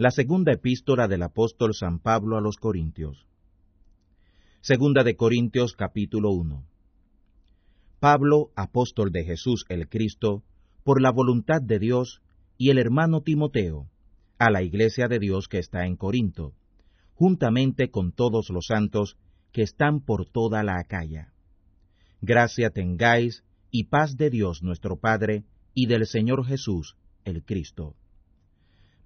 La 0.00 0.12
segunda 0.12 0.52
epístola 0.52 1.08
del 1.08 1.24
apóstol 1.24 1.74
San 1.74 1.98
Pablo 1.98 2.36
a 2.36 2.40
los 2.40 2.56
Corintios. 2.56 3.26
Segunda 4.60 5.02
de 5.02 5.16
Corintios 5.16 5.72
capítulo 5.72 6.30
1. 6.30 6.64
Pablo, 7.98 8.52
apóstol 8.54 9.10
de 9.10 9.24
Jesús 9.24 9.64
el 9.68 9.88
Cristo, 9.88 10.44
por 10.84 11.02
la 11.02 11.10
voluntad 11.10 11.60
de 11.60 11.80
Dios, 11.80 12.22
y 12.56 12.70
el 12.70 12.78
hermano 12.78 13.22
Timoteo, 13.22 13.90
a 14.38 14.52
la 14.52 14.62
iglesia 14.62 15.08
de 15.08 15.18
Dios 15.18 15.48
que 15.48 15.58
está 15.58 15.84
en 15.84 15.96
Corinto, 15.96 16.54
juntamente 17.14 17.90
con 17.90 18.12
todos 18.12 18.50
los 18.50 18.66
santos 18.66 19.16
que 19.50 19.62
están 19.62 19.98
por 19.98 20.30
toda 20.30 20.62
la 20.62 20.78
Acaya. 20.78 21.32
Gracia 22.20 22.70
tengáis 22.70 23.42
y 23.72 23.86
paz 23.86 24.16
de 24.16 24.30
Dios 24.30 24.62
nuestro 24.62 25.00
Padre 25.00 25.42
y 25.74 25.86
del 25.86 26.06
Señor 26.06 26.46
Jesús 26.46 26.96
el 27.24 27.44
Cristo. 27.44 27.96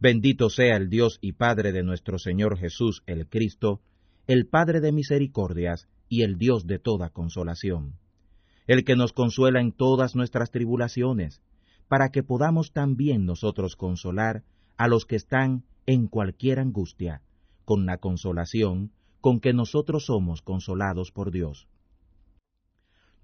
Bendito 0.03 0.51
sea 0.51 0.77
el 0.79 0.91
Dios 0.91 1.21
y 1.21 1.35
Padre 1.35 1.71
de 1.71 1.85
nuestro 1.85 2.19
Señor 2.19 2.59
Jesús 2.59 3.05
el 3.07 3.29
Cristo, 3.29 3.83
el 4.27 4.49
Padre 4.49 4.81
de 4.81 4.91
misericordias 4.91 5.89
y 6.09 6.23
el 6.23 6.39
Dios 6.39 6.67
de 6.67 6.81
toda 6.81 7.11
consolación, 7.11 7.95
el 8.67 8.83
que 8.83 8.97
nos 8.97 9.13
consuela 9.13 9.61
en 9.61 9.71
todas 9.71 10.17
nuestras 10.17 10.51
tribulaciones, 10.51 11.41
para 11.87 12.09
que 12.09 12.25
podamos 12.25 12.73
también 12.73 13.27
nosotros 13.27 13.77
consolar 13.77 14.43
a 14.77 14.89
los 14.89 15.07
que 15.07 15.15
están 15.15 15.63
en 15.87 16.09
cualquier 16.09 16.59
angustia, 16.59 17.23
con 17.65 17.87
la 17.87 17.99
consolación 17.99 18.91
con 19.21 19.39
que 19.39 19.53
nosotros 19.53 20.07
somos 20.07 20.43
consolados 20.43 21.13
por 21.13 21.31
Dios. 21.31 21.69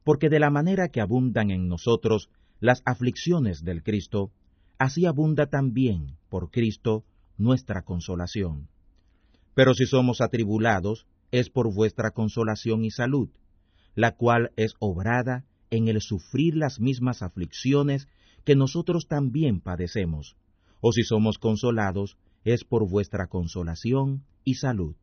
Porque 0.05 0.29
de 0.29 0.39
la 0.39 0.51
manera 0.51 0.91
que 0.91 1.01
abundan 1.01 1.51
en 1.51 1.67
nosotros 1.67 2.31
las 2.61 2.83
aflicciones 2.87 3.65
del 3.65 3.83
Cristo, 3.83 4.31
así 4.79 5.07
abunda 5.07 5.47
también 5.47 6.17
por 6.29 6.51
Cristo 6.51 7.05
nuestra 7.37 7.83
consolación. 7.83 8.69
Pero 9.55 9.75
si 9.75 9.87
somos 9.87 10.21
atribulados, 10.21 11.07
es 11.31 11.51
por 11.51 11.73
vuestra 11.75 12.13
consolación 12.13 12.85
y 12.85 12.91
salud, 12.91 13.29
la 13.95 14.15
cual 14.17 14.53
es 14.57 14.75
obrada 14.79 15.45
en 15.71 15.89
el 15.89 16.01
sufrir 16.01 16.57
las 16.57 16.81
mismas 16.81 17.23
aflicciones 17.23 18.09
que 18.45 18.57
nosotros 18.57 19.09
también 19.09 19.61
padecemos, 19.61 20.37
o 20.81 20.93
si 20.93 21.03
somos 21.03 21.39
consolados, 21.39 22.17
es 22.45 22.65
por 22.65 22.89
vuestra 22.89 23.27
consolación 23.27 24.25
y 24.45 24.55
salud. 24.55 24.95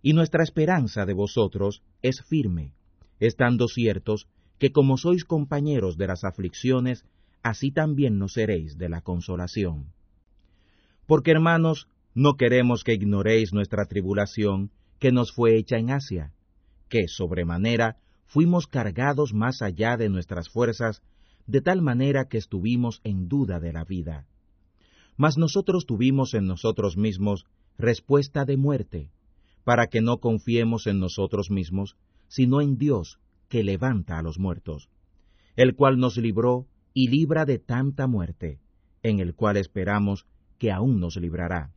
Y 0.00 0.12
nuestra 0.12 0.42
esperanza 0.42 1.04
de 1.04 1.12
vosotros 1.12 1.82
es 2.02 2.22
firme, 2.22 2.72
estando 3.20 3.68
ciertos 3.68 4.28
que 4.58 4.70
como 4.70 4.96
sois 4.96 5.24
compañeros 5.24 5.96
de 5.96 6.06
las 6.06 6.24
aflicciones, 6.24 7.04
así 7.44 7.70
también 7.70 8.18
no 8.18 8.26
seréis 8.26 8.78
de 8.78 8.88
la 8.88 9.02
consolación. 9.02 9.92
Porque 11.06 11.30
hermanos, 11.30 11.86
no 12.14 12.36
queremos 12.36 12.82
que 12.82 12.94
ignoréis 12.94 13.52
nuestra 13.52 13.84
tribulación 13.84 14.70
que 14.98 15.12
nos 15.12 15.30
fue 15.30 15.58
hecha 15.58 15.76
en 15.76 15.90
Asia, 15.90 16.32
que 16.88 17.06
sobremanera 17.06 17.98
fuimos 18.24 18.66
cargados 18.66 19.34
más 19.34 19.60
allá 19.60 19.98
de 19.98 20.08
nuestras 20.08 20.48
fuerzas, 20.48 21.02
de 21.46 21.60
tal 21.60 21.82
manera 21.82 22.24
que 22.28 22.38
estuvimos 22.38 23.02
en 23.04 23.28
duda 23.28 23.60
de 23.60 23.74
la 23.74 23.84
vida. 23.84 24.26
Mas 25.18 25.36
nosotros 25.36 25.84
tuvimos 25.84 26.32
en 26.32 26.46
nosotros 26.46 26.96
mismos 26.96 27.44
respuesta 27.76 28.46
de 28.46 28.56
muerte, 28.56 29.10
para 29.64 29.88
que 29.88 30.00
no 30.00 30.18
confiemos 30.18 30.86
en 30.86 30.98
nosotros 30.98 31.50
mismos, 31.50 31.96
sino 32.28 32.62
en 32.62 32.78
Dios, 32.78 33.18
que 33.48 33.62
levanta 33.62 34.18
a 34.18 34.22
los 34.22 34.38
muertos, 34.38 34.88
el 35.56 35.74
cual 35.74 35.98
nos 35.98 36.16
libró 36.16 36.66
y 36.94 37.08
libra 37.08 37.44
de 37.44 37.58
tanta 37.58 38.06
muerte, 38.06 38.60
en 39.02 39.18
el 39.18 39.34
cual 39.34 39.56
esperamos 39.56 40.26
que 40.58 40.70
aún 40.70 41.00
nos 41.00 41.16
librará, 41.16 41.72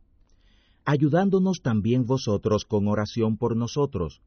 ayudándonos 0.84 1.60
también 1.60 2.06
vosotros 2.06 2.64
con 2.64 2.88
oración 2.88 3.36
por 3.36 3.56
nosotros, 3.56 4.22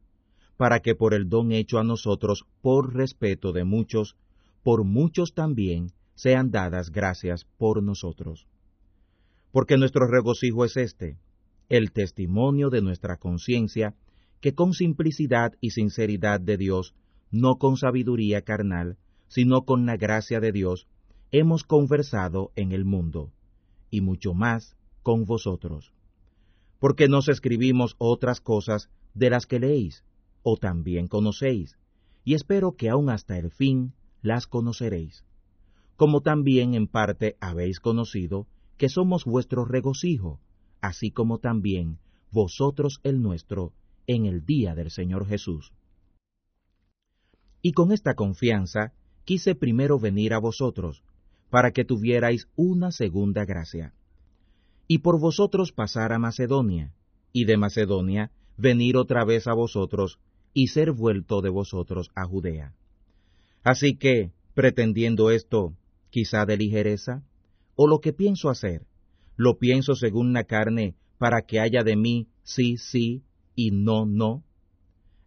para 0.58 0.82
que 0.82 0.94
por 0.94 1.16
el 1.16 1.30
don 1.30 1.52
hecho 1.54 1.80
a 1.80 1.84
nosotros 1.84 2.46
por 2.62 2.94
respeto 2.94 3.54
de 3.54 3.64
muchos, 3.64 4.16
por 4.62 4.84
muchos 4.84 5.34
también 5.34 5.94
sean 6.14 6.52
dadas 6.52 6.92
gracias 6.92 7.46
por 7.58 7.82
nosotros. 7.82 8.46
Porque 9.52 9.78
nuestro 9.78 10.06
regocijo 10.08 10.66
es 10.66 10.78
este, 10.78 11.18
el 11.70 11.92
testimonio 11.92 12.70
de 12.70 12.82
nuestra 12.82 13.18
conciencia, 13.18 13.96
que 14.40 14.54
con 14.54 14.74
simplicidad 14.74 15.54
y 15.62 15.72
sinceridad 15.72 16.40
de 16.40 16.58
Dios, 16.58 16.94
no 17.32 17.56
con 17.56 17.78
sabiduría 17.78 18.42
carnal, 18.42 18.98
sino 19.32 19.64
con 19.64 19.86
la 19.86 19.96
gracia 19.96 20.42
de 20.42 20.52
Dios, 20.52 20.88
hemos 21.32 21.64
conversado 21.64 22.52
en 22.58 22.74
el 22.74 22.84
mundo, 22.84 23.32
y 23.90 24.02
mucho 24.02 24.34
más 24.34 24.76
con 25.04 25.24
vosotros. 25.24 25.94
Porque 26.80 27.08
nos 27.08 27.30
escribimos 27.30 27.96
otras 27.98 28.42
cosas 28.42 28.90
de 29.14 29.30
las 29.30 29.46
que 29.46 29.62
leéis, 29.62 30.04
o 30.44 30.58
también 30.58 31.08
conocéis, 31.08 31.78
y 32.26 32.34
espero 32.34 32.76
que 32.76 32.90
aún 32.90 33.10
hasta 33.10 33.38
el 33.38 33.52
fin 33.52 33.94
las 34.22 34.48
conoceréis. 34.48 35.24
Como 35.96 36.20
también 36.20 36.74
en 36.74 36.88
parte 36.88 37.38
habéis 37.40 37.80
conocido 37.80 38.48
que 38.76 38.90
somos 38.90 39.24
vuestro 39.24 39.64
regocijo, 39.64 40.42
así 40.82 41.10
como 41.10 41.38
también 41.38 42.00
vosotros 42.32 43.00
el 43.04 43.22
nuestro, 43.22 43.72
en 44.08 44.26
el 44.26 44.46
día 44.46 44.76
del 44.76 44.92
Señor 44.92 45.26
Jesús. 45.26 45.72
Y 47.62 47.72
con 47.72 47.94
esta 47.94 48.16
confianza 48.16 48.92
quise 49.26 49.56
primero 49.56 50.00
venir 50.00 50.34
a 50.34 50.40
vosotros, 50.40 51.04
para 51.50 51.72
que 51.72 51.86
tuvierais 51.86 52.48
una 52.56 52.92
segunda 52.92 53.46
gracia. 53.46 53.94
Y 54.88 55.00
por 55.00 55.20
vosotros 55.20 55.72
pasar 55.72 56.14
a 56.14 56.20
Macedonia, 56.20 56.94
y 57.34 57.46
de 57.46 57.58
Macedonia 57.58 58.32
venir 58.58 58.98
otra 58.98 59.26
vez 59.26 59.48
a 59.48 59.54
vosotros, 59.54 60.20
y 60.54 60.68
ser 60.68 60.92
vuelto 60.92 61.42
de 61.42 61.50
vosotros 61.50 62.12
a 62.16 62.26
Judea. 62.26 62.74
Así 63.64 63.96
que, 63.96 64.32
pretendiendo 64.54 65.32
esto, 65.32 65.74
quizá 66.10 66.46
de 66.46 66.58
ligereza, 66.58 67.24
o 67.76 67.88
lo 67.88 68.00
que 68.00 68.14
pienso 68.14 68.50
hacer, 68.50 68.86
lo 69.38 69.58
pienso 69.58 69.96
según 69.96 70.34
la 70.34 70.44
carne, 70.44 70.96
para 71.18 71.44
que 71.44 71.60
haya 71.60 71.84
de 71.84 71.96
mí 71.96 72.28
sí, 72.44 72.78
sí, 72.78 73.24
y 73.56 73.72
no, 73.72 74.06
no. 74.06 74.44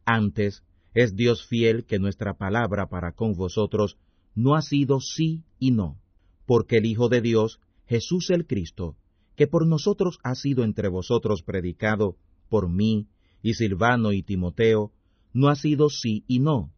Antes, 0.04 0.62
es 0.94 1.16
Dios 1.16 1.46
fiel 1.46 1.84
que 1.84 1.98
nuestra 1.98 2.34
palabra 2.34 2.88
para 2.88 3.12
con 3.12 3.34
vosotros 3.34 3.98
no 4.34 4.54
ha 4.54 4.62
sido 4.62 5.00
sí 5.00 5.42
y 5.58 5.72
no, 5.72 6.00
porque 6.46 6.78
el 6.78 6.86
Hijo 6.86 7.08
de 7.08 7.20
Dios, 7.20 7.60
Jesús 7.86 8.30
el 8.30 8.46
Cristo, 8.46 8.96
que 9.36 9.48
por 9.48 9.66
nosotros 9.66 10.18
ha 10.22 10.36
sido 10.36 10.62
entre 10.62 10.88
vosotros 10.88 11.42
predicado, 11.42 12.16
por 12.48 12.68
mí 12.68 13.08
y 13.42 13.54
Silvano 13.54 14.12
y 14.12 14.22
Timoteo, 14.22 14.92
no 15.32 15.48
ha 15.48 15.56
sido 15.56 15.90
sí 15.90 16.24
y 16.28 16.38
no, 16.38 16.72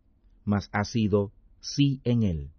mas 0.45 0.71
ha 0.73 0.85
sido 0.85 1.33
sí 1.61 2.01
en 2.05 2.23
él. 2.23 2.51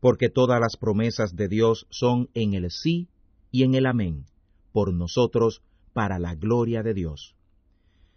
Porque 0.00 0.28
todas 0.28 0.60
las 0.60 0.76
promesas 0.76 1.34
de 1.36 1.48
Dios 1.48 1.86
son 1.88 2.28
en 2.34 2.52
el 2.52 2.70
sí 2.70 3.08
y 3.50 3.62
en 3.62 3.74
el 3.74 3.86
amén, 3.86 4.26
por 4.72 4.92
nosotros, 4.92 5.62
para 5.94 6.18
la 6.18 6.34
gloria 6.34 6.82
de 6.82 6.92
Dios 6.92 7.34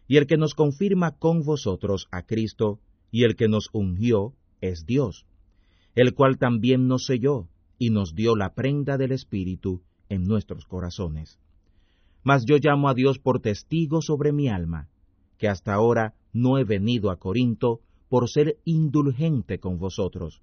y 0.08 0.18
el 0.18 0.28
que 0.28 0.38
nos 0.38 0.54
confirma 0.54 1.18
con 1.18 1.44
vosotros 1.44 2.08
a 2.12 2.24
Cristo, 2.24 2.80
y 3.12 3.24
el 3.24 3.36
que 3.36 3.48
nos 3.48 3.70
ungió 3.72 4.34
es 4.62 4.86
Dios, 4.86 5.26
el 5.96 6.14
cual 6.14 6.38
también 6.38 6.88
nos 6.88 7.06
selló 7.06 7.48
y 7.78 7.90
nos 7.90 8.14
dio 8.16 8.36
la 8.36 8.54
prenda 8.54 8.98
del 8.98 9.12
Espíritu 9.12 9.82
en 10.10 10.26
nuestros 10.26 10.66
corazones. 10.66 11.40
Mas 12.24 12.46
yo 12.46 12.58
llamo 12.58 12.90
a 12.90 12.94
Dios 12.94 13.20
por 13.20 13.40
testigo 13.40 14.02
sobre 14.02 14.32
mi 14.32 14.50
alma, 14.50 14.90
que 15.38 15.48
hasta 15.48 15.74
ahora 15.74 16.14
no 16.34 16.58
he 16.58 16.64
venido 16.64 17.12
a 17.12 17.18
Corinto 17.18 17.82
por 18.10 18.30
ser 18.30 18.58
indulgente 18.66 19.60
con 19.60 19.78
vosotros. 19.78 20.42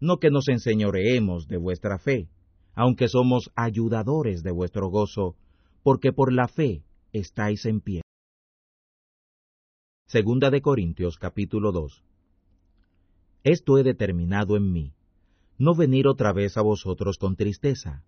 No 0.00 0.18
que 0.18 0.30
nos 0.30 0.48
enseñoreemos 0.48 1.48
de 1.48 1.56
vuestra 1.56 1.98
fe, 1.98 2.28
aunque 2.74 3.08
somos 3.08 3.50
ayudadores 3.54 4.42
de 4.42 4.50
vuestro 4.50 4.88
gozo, 4.88 5.36
porque 5.82 6.12
por 6.12 6.32
la 6.32 6.48
fe 6.48 6.82
estáis 7.12 7.66
en 7.66 7.80
pie. 7.80 8.02
Segunda 10.10 10.50
de 10.50 10.60
Corintios 10.60 11.18
capítulo 11.18 11.70
2. 11.70 12.02
Esto 13.44 13.78
he 13.78 13.84
determinado 13.84 14.56
en 14.56 14.72
mí, 14.72 14.92
no 15.56 15.76
venir 15.76 16.08
otra 16.08 16.32
vez 16.32 16.56
a 16.56 16.62
vosotros 16.62 17.16
con 17.16 17.36
tristeza, 17.36 18.02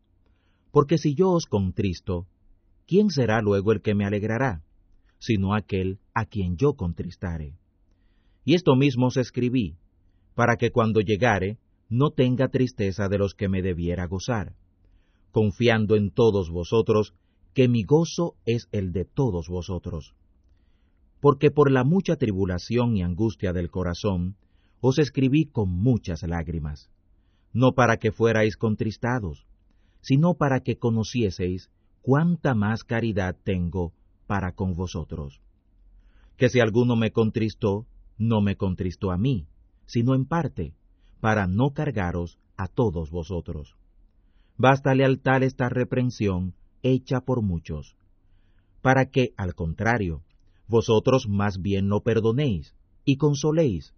porque 0.73 0.99
si 0.99 1.15
yo 1.15 1.31
os 1.31 1.47
contristo, 1.47 2.27
¿quién 2.89 3.09
será 3.11 3.41
luego 3.41 3.71
el 3.71 3.83
que 3.83 3.95
me 3.95 4.05
alegrará, 4.05 4.65
sino 5.21 5.55
aquel 5.55 6.01
a 6.13 6.25
quien 6.25 6.57
yo 6.57 6.75
contristare? 6.75 7.55
Y 8.45 8.55
esto 8.55 8.75
mismo 8.75 9.07
os 9.07 9.17
escribí, 9.17 9.77
para 10.35 10.57
que 10.57 10.73
cuando 10.73 11.03
llegare 11.03 11.59
no 11.89 12.11
tenga 12.11 12.49
tristeza 12.49 13.09
de 13.09 13.19
los 13.19 13.35
que 13.35 13.49
me 13.49 13.63
debiera 13.63 14.09
gozar, 14.09 14.57
confiando 15.31 15.95
en 15.95 16.11
todos 16.11 16.51
vosotros, 16.51 17.15
que 17.55 17.69
mi 17.69 17.85
gozo 17.85 18.35
es 18.45 18.67
el 18.73 18.91
de 18.91 19.05
todos 19.05 19.47
vosotros 19.49 20.17
porque 21.23 21.53
por 21.53 21.71
la 21.71 21.85
mucha 21.85 22.17
tribulación 22.17 22.97
y 22.97 23.03
angustia 23.03 23.53
del 23.53 23.71
corazón 23.71 24.35
os 24.81 24.99
escribí 24.99 25.47
con 25.47 25.71
muchas 25.71 26.25
lágrimas, 26.25 26.91
no 27.53 27.75
para 27.75 27.99
que 27.99 28.11
fuerais 28.11 28.57
contristados, 28.57 29.47
sino 30.01 30.35
para 30.35 30.65
que 30.65 30.79
conocieseis 30.79 31.71
cuánta 32.01 32.57
más 32.57 32.83
caridad 32.83 33.37
tengo 33.45 33.93
para 34.27 34.57
con 34.57 34.75
vosotros. 34.75 35.41
Que 36.37 36.49
si 36.49 36.59
alguno 36.59 36.97
me 36.97 37.13
contristó, 37.13 37.87
no 38.19 38.41
me 38.41 38.57
contristó 38.57 39.13
a 39.13 39.17
mí, 39.17 39.47
sino 39.87 40.17
en 40.17 40.25
parte, 40.25 40.75
para 41.21 41.47
no 41.47 41.71
cargaros 41.71 42.41
a 42.57 42.67
todos 42.67 43.13
vosotros. 43.13 43.77
Bástale 44.57 45.05
al 45.05 45.21
tal 45.21 45.45
esta 45.45 45.69
reprensión 45.69 46.55
hecha 46.83 47.21
por 47.21 47.43
muchos, 47.43 47.95
para 48.81 49.07
que, 49.07 49.35
al 49.37 49.55
contrario, 49.55 50.25
vosotros 50.69 51.29
más 51.29 51.61
bien 51.61 51.89
no 51.89 52.01
perdonéis 52.01 52.75
y 53.05 53.17
consoléis, 53.17 53.95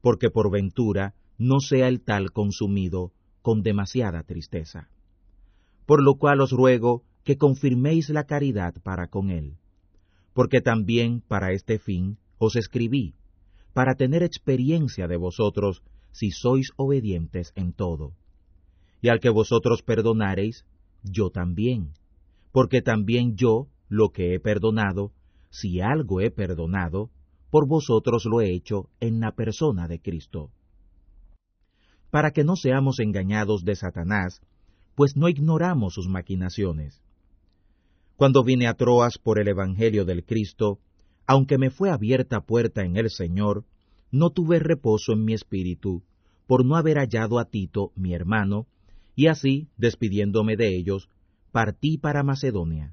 porque 0.00 0.30
por 0.30 0.50
ventura 0.50 1.14
no 1.38 1.60
sea 1.60 1.88
el 1.88 2.00
tal 2.00 2.32
consumido 2.32 3.12
con 3.42 3.62
demasiada 3.62 4.22
tristeza. 4.22 4.88
Por 5.86 6.02
lo 6.02 6.14
cual 6.14 6.40
os 6.40 6.52
ruego 6.52 7.02
que 7.24 7.36
confirméis 7.36 8.08
la 8.10 8.24
caridad 8.24 8.74
para 8.82 9.08
con 9.08 9.30
él, 9.30 9.56
porque 10.32 10.60
también 10.60 11.20
para 11.20 11.52
este 11.52 11.78
fin 11.78 12.18
os 12.38 12.56
escribí, 12.56 13.14
para 13.72 13.94
tener 13.94 14.22
experiencia 14.22 15.08
de 15.08 15.16
vosotros 15.16 15.82
si 16.12 16.30
sois 16.30 16.70
obedientes 16.76 17.52
en 17.56 17.72
todo. 17.72 18.12
Y 19.02 19.08
al 19.08 19.20
que 19.20 19.30
vosotros 19.30 19.82
perdonareis, 19.82 20.64
yo 21.02 21.30
también, 21.30 21.90
porque 22.52 22.82
también 22.82 23.36
yo 23.36 23.66
lo 23.88 24.10
que 24.10 24.34
he 24.34 24.40
perdonado, 24.40 25.12
si 25.54 25.80
algo 25.80 26.20
he 26.20 26.32
perdonado, 26.32 27.10
por 27.48 27.68
vosotros 27.68 28.24
lo 28.24 28.40
he 28.40 28.50
hecho 28.50 28.90
en 28.98 29.20
la 29.20 29.36
persona 29.36 29.86
de 29.86 30.00
Cristo. 30.00 30.50
Para 32.10 32.32
que 32.32 32.42
no 32.42 32.56
seamos 32.56 32.98
engañados 32.98 33.64
de 33.64 33.76
Satanás, 33.76 34.42
pues 34.96 35.16
no 35.16 35.28
ignoramos 35.28 35.94
sus 35.94 36.08
maquinaciones. 36.08 37.00
Cuando 38.16 38.42
vine 38.42 38.66
a 38.66 38.74
Troas 38.74 39.16
por 39.18 39.38
el 39.38 39.46
Evangelio 39.46 40.04
del 40.04 40.24
Cristo, 40.24 40.80
aunque 41.24 41.56
me 41.56 41.70
fue 41.70 41.90
abierta 41.90 42.40
puerta 42.40 42.82
en 42.84 42.96
el 42.96 43.08
Señor, 43.10 43.64
no 44.10 44.30
tuve 44.30 44.58
reposo 44.58 45.12
en 45.12 45.24
mi 45.24 45.34
espíritu, 45.34 46.02
por 46.48 46.66
no 46.66 46.74
haber 46.74 46.98
hallado 46.98 47.38
a 47.38 47.44
Tito, 47.44 47.92
mi 47.94 48.12
hermano, 48.12 48.66
y 49.14 49.28
así, 49.28 49.68
despidiéndome 49.76 50.56
de 50.56 50.76
ellos, 50.76 51.08
partí 51.52 51.96
para 51.96 52.24
Macedonia. 52.24 52.92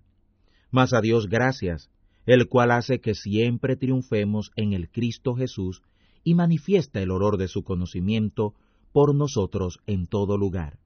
Mas 0.70 0.94
a 0.94 1.02
Dios 1.02 1.28
gracias, 1.28 1.90
el 2.32 2.48
cual 2.48 2.72
hace 2.72 3.00
que 3.02 3.16
siempre 3.16 3.76
triunfemos 3.76 4.52
en 4.56 4.74
el 4.74 4.90
Cristo 4.90 5.36
Jesús 5.36 5.82
y 6.24 6.36
manifiesta 6.36 7.02
el 7.02 7.12
olor 7.12 7.38
de 7.38 7.48
su 7.48 7.64
conocimiento 7.64 8.54
por 8.92 9.16
nosotros 9.16 9.80
en 9.88 10.08
todo 10.08 10.38
lugar. 10.38 10.80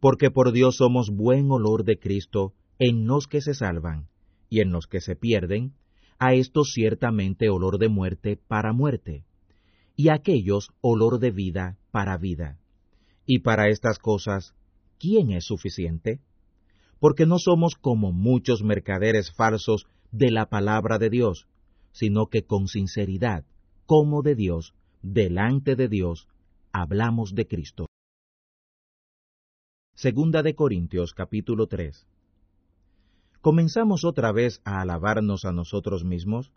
Porque 0.00 0.30
por 0.30 0.52
Dios 0.52 0.76
somos 0.76 1.10
buen 1.10 1.50
olor 1.50 1.84
de 1.84 1.98
Cristo 1.98 2.54
en 2.78 3.06
los 3.06 3.26
que 3.26 3.40
se 3.40 3.54
salvan 3.54 4.08
y 4.48 4.60
en 4.60 4.70
los 4.70 4.86
que 4.86 5.00
se 5.00 5.16
pierden, 5.16 5.74
a 6.18 6.34
estos 6.34 6.72
ciertamente 6.72 7.48
olor 7.50 7.78
de 7.78 7.88
muerte 7.88 8.36
para 8.36 8.72
muerte, 8.72 9.24
y 9.96 10.08
a 10.08 10.14
aquellos 10.14 10.68
olor 10.80 11.18
de 11.18 11.30
vida 11.30 11.76
para 11.90 12.16
vida. 12.16 12.58
Y 13.26 13.40
para 13.40 13.68
estas 13.68 13.98
cosas, 13.98 14.54
¿quién 14.98 15.32
es 15.32 15.44
suficiente? 15.44 16.20
Porque 17.00 17.26
no 17.26 17.38
somos 17.38 17.74
como 17.74 18.12
muchos 18.12 18.62
mercaderes 18.62 19.32
falsos 19.32 19.86
de 20.14 20.30
la 20.30 20.46
palabra 20.46 21.00
de 21.00 21.10
Dios, 21.10 21.48
sino 21.90 22.28
que 22.28 22.44
con 22.44 22.68
sinceridad, 22.68 23.44
como 23.84 24.22
de 24.22 24.36
Dios, 24.36 24.72
delante 25.02 25.74
de 25.74 25.88
Dios, 25.88 26.28
hablamos 26.70 27.34
de 27.34 27.48
Cristo. 27.48 27.86
Segunda 29.96 30.44
de 30.44 30.54
Corintios 30.54 31.14
capítulo 31.14 31.66
3 31.66 32.06
¿Comenzamos 33.40 34.04
otra 34.04 34.30
vez 34.30 34.60
a 34.64 34.80
alabarnos 34.80 35.44
a 35.44 35.50
nosotros 35.50 36.04
mismos? 36.04 36.52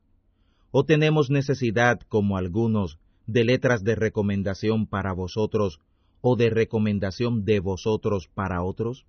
¿O 0.69 0.85
tenemos 0.85 1.31
necesidad, 1.31 1.99
como 2.01 2.37
algunos, 2.37 2.99
de 3.25 3.43
letras 3.43 3.83
de 3.83 3.95
recomendación 3.95 4.85
para 4.85 5.13
vosotros 5.13 5.81
o 6.21 6.35
de 6.35 6.51
recomendación 6.51 7.43
de 7.43 7.59
vosotros 7.59 8.27
para 8.27 8.61
otros? 8.61 9.07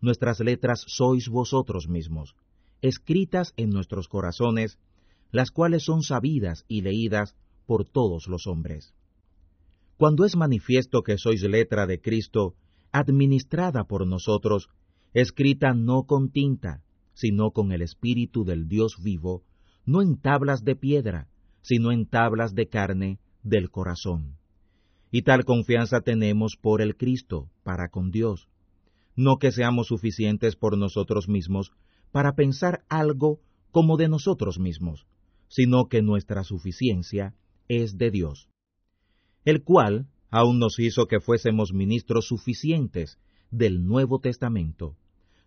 Nuestras 0.00 0.40
letras 0.40 0.82
sois 0.88 1.28
vosotros 1.28 1.88
mismos, 1.88 2.34
escritas 2.82 3.52
en 3.56 3.70
nuestros 3.70 4.08
corazones, 4.08 4.78
las 5.30 5.50
cuales 5.50 5.84
son 5.84 6.02
sabidas 6.02 6.64
y 6.68 6.82
leídas 6.82 7.36
por 7.66 7.84
todos 7.84 8.26
los 8.26 8.46
hombres. 8.46 8.94
Cuando 9.96 10.24
es 10.24 10.36
manifiesto 10.36 11.02
que 11.02 11.18
sois 11.18 11.42
letra 11.42 11.86
de 11.86 12.00
Cristo, 12.00 12.54
administrada 12.90 13.84
por 13.84 14.06
nosotros, 14.06 14.68
escrita 15.12 15.74
no 15.74 16.04
con 16.04 16.30
tinta, 16.30 16.82
sino 17.12 17.50
con 17.50 17.70
el 17.72 17.82
Espíritu 17.82 18.44
del 18.44 18.66
Dios 18.66 18.96
vivo, 19.02 19.44
no 19.84 20.02
en 20.02 20.18
tablas 20.18 20.64
de 20.64 20.74
piedra, 20.74 21.28
sino 21.62 21.92
en 21.92 22.06
tablas 22.06 22.54
de 22.54 22.68
carne 22.68 23.18
del 23.42 23.70
corazón. 23.70 24.36
Y 25.10 25.22
tal 25.22 25.44
confianza 25.44 26.00
tenemos 26.00 26.56
por 26.60 26.80
el 26.80 26.96
Cristo, 26.96 27.50
para 27.62 27.88
con 27.88 28.10
Dios. 28.10 28.48
No 29.16 29.36
que 29.38 29.50
seamos 29.50 29.88
suficientes 29.88 30.56
por 30.56 30.78
nosotros 30.78 31.28
mismos 31.28 31.72
para 32.12 32.34
pensar 32.34 32.84
algo 32.88 33.40
como 33.70 33.96
de 33.96 34.08
nosotros 34.08 34.58
mismos, 34.58 35.06
sino 35.48 35.86
que 35.86 36.02
nuestra 36.02 36.44
suficiencia 36.44 37.34
es 37.68 37.98
de 37.98 38.10
Dios, 38.10 38.48
el 39.44 39.62
cual 39.62 40.08
aún 40.30 40.58
nos 40.58 40.78
hizo 40.78 41.06
que 41.06 41.20
fuésemos 41.20 41.72
ministros 41.72 42.26
suficientes 42.26 43.18
del 43.50 43.84
Nuevo 43.84 44.20
Testamento, 44.20 44.96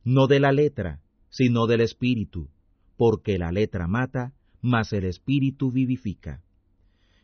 no 0.04 0.27
de 0.27 0.39
la 0.39 0.51
letra, 0.51 1.01
sino 1.30 1.68
del 1.68 1.81
Espíritu, 1.81 2.50
porque 2.98 3.38
la 3.38 3.51
letra 3.51 3.88
mata, 3.88 4.33
mas 4.62 4.94
el 4.94 5.06
Espíritu 5.06 5.71
vivifica. 5.71 6.44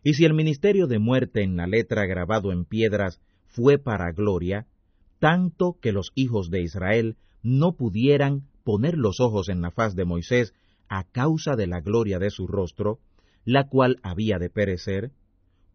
Y 0.04 0.14
si 0.14 0.26
el 0.26 0.34
ministerio 0.34 0.88
de 0.88 1.00
muerte 1.00 1.44
en 1.44 1.58
la 1.58 1.68
letra 1.68 2.06
grabado 2.06 2.52
en 2.52 2.66
piedras 2.66 3.22
fue 3.48 3.78
para 3.78 4.12
gloria, 4.12 4.68
tanto 5.20 5.78
que 5.82 5.92
los 5.92 6.12
hijos 6.16 6.50
de 6.50 6.62
Israel 6.62 7.18
no 7.44 7.76
pudieran 7.76 8.48
poner 8.70 9.00
los 9.00 9.20
ojos 9.20 9.50
en 9.50 9.64
la 9.64 9.72
faz 9.72 9.96
de 9.96 10.06
Moisés 10.06 10.54
a 10.90 11.04
causa 11.04 11.56
de 11.56 11.66
la 11.66 11.82
gloria 11.82 12.20
de 12.20 12.30
su 12.30 12.46
rostro, 12.46 13.00
la 13.44 13.68
cual 13.68 13.98
había 14.04 14.38
de 14.38 14.52
perecer, 14.52 15.12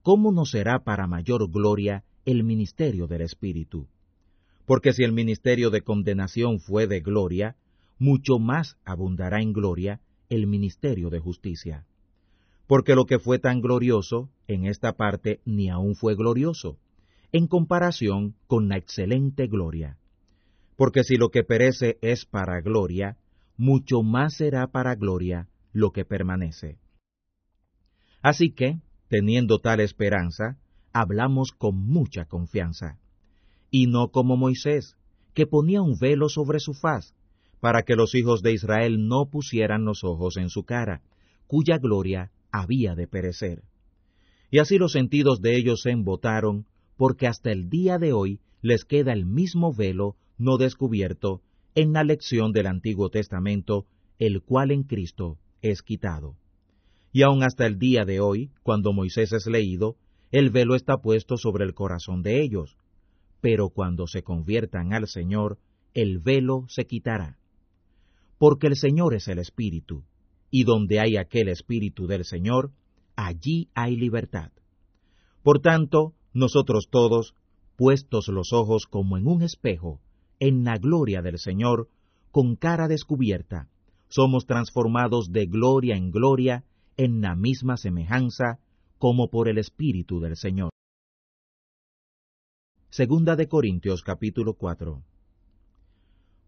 ¿cómo 0.03 0.31
no 0.31 0.45
será 0.45 0.85
para 0.85 1.09
mayor 1.09 1.51
gloria 1.51 2.05
el 2.25 2.45
ministerio 2.45 3.09
del 3.09 3.23
Espíritu? 3.23 3.89
Porque 4.65 4.93
si 4.93 5.03
el 5.03 5.11
ministerio 5.11 5.71
de 5.71 5.83
condenación 5.83 6.61
fue 6.61 6.87
de 6.87 7.01
gloria, 7.01 7.57
mucho 7.99 8.39
más 8.39 8.77
abundará 8.85 9.43
en 9.43 9.53
gloria 9.53 10.01
el 10.29 10.47
ministerio 10.47 11.11
de 11.11 11.19
justicia. 11.19 11.87
Porque 12.69 12.95
lo 12.95 13.07
que 13.07 13.19
fue 13.19 13.41
tan 13.41 13.61
glorioso 13.61 14.31
en 14.47 14.67
esta 14.67 14.93
parte 14.93 15.41
ni 15.45 15.69
aún 15.69 15.97
fue 15.97 16.15
glorioso, 16.15 16.79
en 17.33 17.49
comparación 17.49 18.37
con 18.47 18.69
la 18.69 18.77
excelente 18.77 19.49
gloria. 19.49 19.99
Porque 20.77 21.05
si 21.05 21.17
lo 21.17 21.31
que 21.31 21.45
perece 21.45 21.99
es 22.03 22.25
para 22.25 22.61
gloria, 22.61 23.17
mucho 23.57 24.03
más 24.03 24.35
será 24.35 24.67
para 24.67 24.95
gloria 24.95 25.49
lo 25.73 25.93
que 25.93 26.05
permanece. 26.05 26.79
Así 28.23 28.51
que, 28.51 28.81
teniendo 29.09 29.61
tal 29.61 29.81
esperanza, 29.81 30.59
hablamos 30.93 31.53
con 31.53 31.77
mucha 31.77 32.25
confianza 32.25 32.99
y 33.71 33.89
no 33.89 34.13
como 34.13 34.37
Moisés, 34.37 34.97
que 35.35 35.49
ponía 35.49 35.83
un 35.83 35.99
velo 35.99 36.29
sobre 36.29 36.61
su 36.61 36.75
faz, 36.75 37.13
para 37.59 37.83
que 37.83 37.97
los 37.97 38.15
hijos 38.15 38.41
de 38.41 38.53
Israel 38.53 39.09
no 39.09 39.27
pusieran 39.27 39.85
los 39.85 40.05
ojos 40.05 40.37
en 40.37 40.49
su 40.49 40.63
cara, 40.63 41.03
cuya 41.49 41.79
gloria 41.79 42.31
había 42.53 42.95
de 42.95 43.09
perecer. 43.09 43.65
Y 44.53 44.61
así 44.61 44.79
los 44.79 44.93
sentidos 44.93 45.41
de 45.41 45.57
ellos 45.57 45.83
se 45.83 45.91
embotaron, 45.91 46.67
porque 46.97 47.27
hasta 47.27 47.51
el 47.51 47.69
día 47.69 47.99
de 47.99 48.13
hoy 48.13 48.39
les 48.63 48.85
queda 48.85 49.13
el 49.13 49.27
mismo 49.27 49.75
velo 49.75 50.15
no 50.39 50.57
descubierto 50.57 51.43
en 51.75 51.93
la 51.93 52.05
lección 52.05 52.53
del 52.53 52.67
Antiguo 52.67 53.11
Testamento, 53.11 53.87
el 54.19 54.43
cual 54.43 54.71
en 54.71 54.85
Cristo 54.85 55.39
es 55.63 55.83
quitado. 55.83 56.37
Y 57.13 57.23
aun 57.23 57.43
hasta 57.43 57.67
el 57.67 57.79
día 57.79 58.05
de 58.05 58.21
hoy, 58.21 58.51
cuando 58.63 58.93
Moisés 58.93 59.33
es 59.33 59.47
leído, 59.47 59.97
el 60.31 60.51
velo 60.51 60.75
está 60.75 60.99
puesto 60.99 61.37
sobre 61.37 61.65
el 61.65 61.75
corazón 61.75 62.23
de 62.23 62.43
ellos, 62.43 62.77
pero 63.41 63.69
cuando 63.69 64.07
se 64.07 64.23
conviertan 64.23 64.93
al 64.93 65.07
Señor, 65.07 65.59
el 65.93 66.19
velo 66.19 66.65
se 66.69 66.87
quitará. 66.87 67.39
Porque 68.39 68.67
el 68.67 68.77
Señor 68.77 69.15
es 69.15 69.29
el 69.29 69.39
Espíritu, 69.39 70.03
y 70.51 70.65
donde 70.65 70.99
hay 70.99 71.17
aquel 71.17 71.49
Espíritu 71.49 72.07
del 72.07 72.25
Señor, 72.25 72.73
allí 73.17 73.69
hay 73.75 73.97
libertad. 73.97 74.51
Por 75.43 75.61
tanto, 75.61 76.15
nosotros 76.33 76.89
todos, 76.91 77.35
puestos 77.77 78.29
los 78.29 78.53
ojos 78.53 78.87
como 78.87 79.17
en 79.17 79.27
un 79.27 79.43
espejo, 79.43 80.01
en 80.47 80.63
la 80.63 80.77
gloria 80.77 81.23
del 81.23 81.39
Señor, 81.39 81.89
con 82.31 82.55
cara 82.57 82.87
descubierta, 82.87 83.71
somos 84.09 84.45
transformados 84.45 85.33
de 85.33 85.47
gloria 85.47 85.97
en 85.97 86.11
gloria 86.11 86.65
en 86.99 87.23
la 87.23 87.35
misma 87.35 87.79
semejanza 87.79 88.59
como 88.99 89.31
por 89.31 89.49
el 89.49 89.57
Espíritu 89.57 90.21
del 90.21 90.37
Señor. 90.37 90.69
Segunda 92.91 93.37
de 93.37 93.49
Corintios 93.49 94.03
capítulo 94.03 94.53
4 94.53 95.03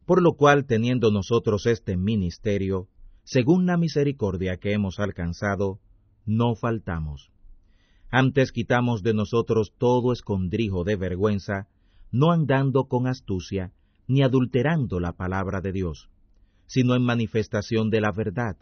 Por 0.05 0.21
lo 0.21 0.35
cual, 0.35 0.67
teniendo 0.67 1.11
nosotros 1.11 1.65
este 1.65 1.97
ministerio, 1.97 2.89
según 3.25 3.65
la 3.65 3.79
misericordia 3.79 4.59
que 4.59 4.75
hemos 4.75 5.01
alcanzado, 5.01 5.81
no 6.27 6.55
faltamos. 6.55 7.31
Antes 8.11 8.53
quitamos 8.53 9.03
de 9.03 9.15
nosotros 9.15 9.73
todo 9.79 10.13
escondrijo 10.13 10.85
de 10.85 10.97
vergüenza, 10.97 11.67
no 12.13 12.31
andando 12.31 12.89
con 12.89 13.07
astucia, 13.07 13.73
ni 14.07 14.23
adulterando 14.23 15.01
la 15.01 15.13
palabra 15.13 15.61
de 15.61 15.73
Dios, 15.73 16.09
sino 16.67 16.95
en 16.95 17.03
manifestación 17.03 17.91
de 17.91 18.01
la 18.01 18.13
verdad, 18.13 18.57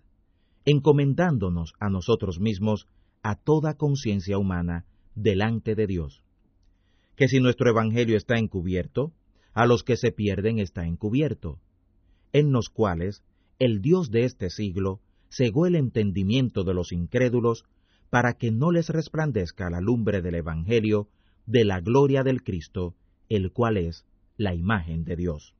encomendándonos 0.64 1.74
a 1.78 1.90
nosotros 1.90 2.40
mismos 2.40 2.88
a 3.22 3.36
toda 3.36 3.74
conciencia 3.74 4.38
humana 4.38 4.84
delante 5.14 5.74
de 5.74 5.86
Dios. 5.86 6.22
Que 7.16 7.28
si 7.28 7.40
nuestro 7.40 7.70
Evangelio 7.70 8.16
está 8.16 8.38
encubierto, 8.38 9.12
a 9.52 9.66
los 9.66 9.84
que 9.84 9.96
se 9.96 10.10
pierden 10.10 10.58
está 10.58 10.86
encubierto, 10.86 11.60
en 12.32 12.52
los 12.52 12.68
cuales 12.68 13.22
el 13.58 13.80
Dios 13.80 14.10
de 14.10 14.24
este 14.24 14.50
siglo 14.50 15.00
cegó 15.30 15.66
el 15.66 15.76
entendimiento 15.76 16.64
de 16.64 16.74
los 16.74 16.92
incrédulos 16.92 17.64
para 18.10 18.34
que 18.34 18.50
no 18.50 18.72
les 18.72 18.88
resplandezca 18.88 19.70
la 19.70 19.80
lumbre 19.80 20.22
del 20.22 20.36
Evangelio 20.36 21.08
de 21.46 21.64
la 21.64 21.80
gloria 21.80 22.22
del 22.22 22.42
Cristo, 22.42 22.94
el 23.28 23.52
cual 23.52 23.76
es 23.76 24.04
la 24.36 24.54
imagen 24.54 25.04
de 25.04 25.16
Dios. 25.16 25.54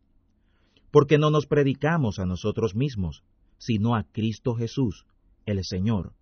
Porque 0.90 1.19
no 1.19 1.31
nos 1.31 1.47
predicamos 1.47 2.19
a 2.19 2.26
nosotros 2.26 2.75
mismos, 2.75 3.23
sino 3.59 3.95
a 3.95 4.04
Cristo 4.04 4.54
Jesús, 4.54 5.07
el 5.47 5.64
Señor, 5.64 6.12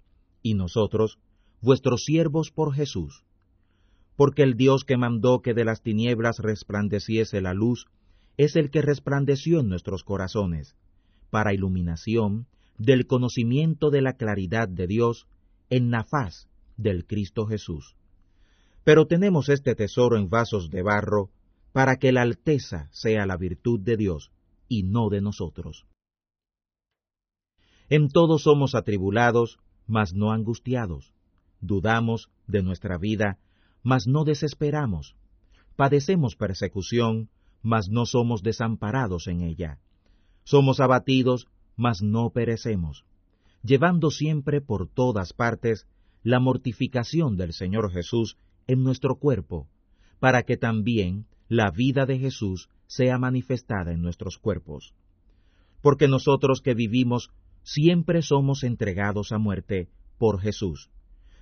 y 0.43 0.55
nosotros, 0.55 1.19
vuestros 1.61 2.05
siervos 2.05 2.51
por 2.51 2.75
Jesús. 2.75 3.25
Porque 4.17 4.43
el 4.43 4.57
Dios 4.57 4.85
que 4.85 4.97
mandó 4.97 5.41
que 5.41 5.55
de 5.55 5.65
las 5.65 5.83
tinieblas 5.83 6.39
resplandeciese 6.39 7.41
la 7.41 7.55
luz, 7.55 7.87
es 8.37 8.57
el 8.57 8.71
que 8.71 8.83
resplandeció 8.83 9.61
en 9.61 9.69
nuestros 9.69 10.05
corazones, 10.05 10.75
para 11.31 11.55
iluminación 11.55 12.47
del 12.79 13.07
conocimiento 13.07 13.91
de 13.91 14.03
la 14.03 14.15
claridad 14.15 14.69
de 14.69 14.87
Dios 14.87 15.27
en 15.71 15.91
la 15.91 16.05
faz 16.05 16.49
del 16.77 17.07
Cristo 17.07 17.47
Jesús. 17.47 17.97
Pero 18.85 19.07
tenemos 19.07 19.49
este 19.49 19.75
tesoro 19.75 20.17
en 20.17 20.29
vasos 20.29 20.71
de 20.71 20.83
barro, 20.83 21.31
para 21.73 21.97
que 21.97 22.13
la 22.13 22.23
alteza 22.23 22.89
sea 22.93 23.27
la 23.27 23.37
virtud 23.37 23.81
de 23.81 23.97
Dios 23.97 24.31
y 24.69 24.83
no 24.85 25.09
de 25.09 25.21
nosotros. 25.21 25.87
En 27.89 28.09
todo 28.09 28.39
somos 28.39 28.75
atribulados, 28.75 29.59
mas 29.87 30.15
no 30.15 30.33
angustiados. 30.33 31.13
Dudamos 31.61 32.31
de 32.47 32.63
nuestra 32.63 32.99
vida, 32.99 33.39
mas 33.83 34.07
no 34.07 34.25
desesperamos. 34.25 35.17
Padecemos 35.77 36.37
persecución, 36.37 37.29
mas 37.63 37.89
no 37.89 38.07
somos 38.07 38.43
desamparados 38.43 39.27
en 39.27 39.43
ella. 39.43 39.79
Somos 40.45 40.81
abatidos, 40.81 41.49
mas 41.77 42.03
no 42.03 42.31
perecemos, 42.31 43.05
llevando 43.63 44.11
siempre 44.11 44.61
por 44.61 44.89
todas 44.89 45.33
partes 45.33 45.87
la 46.23 46.41
mortificación 46.41 47.37
del 47.37 47.53
Señor 47.53 47.91
Jesús 47.93 48.37
en 48.67 48.83
nuestro 48.83 49.17
cuerpo, 49.17 49.69
para 50.19 50.43
que 50.43 50.57
también 50.57 51.27
la 51.53 51.71
vida 51.71 52.07
de 52.07 52.19
Jesús 52.19 52.71
sea 52.87 53.19
manifestada 53.19 53.93
en 53.93 54.01
nuestros 54.01 54.39
cuerpos. 54.39 54.95
Porque 55.83 56.09
nosotros 56.09 56.63
que 56.63 56.73
vivimos 56.73 57.31
siempre 57.63 58.23
somos 58.23 58.65
entregados 58.65 59.33
a 59.33 59.39
muerte 59.39 59.91
por 60.17 60.41
Jesús, 60.41 60.89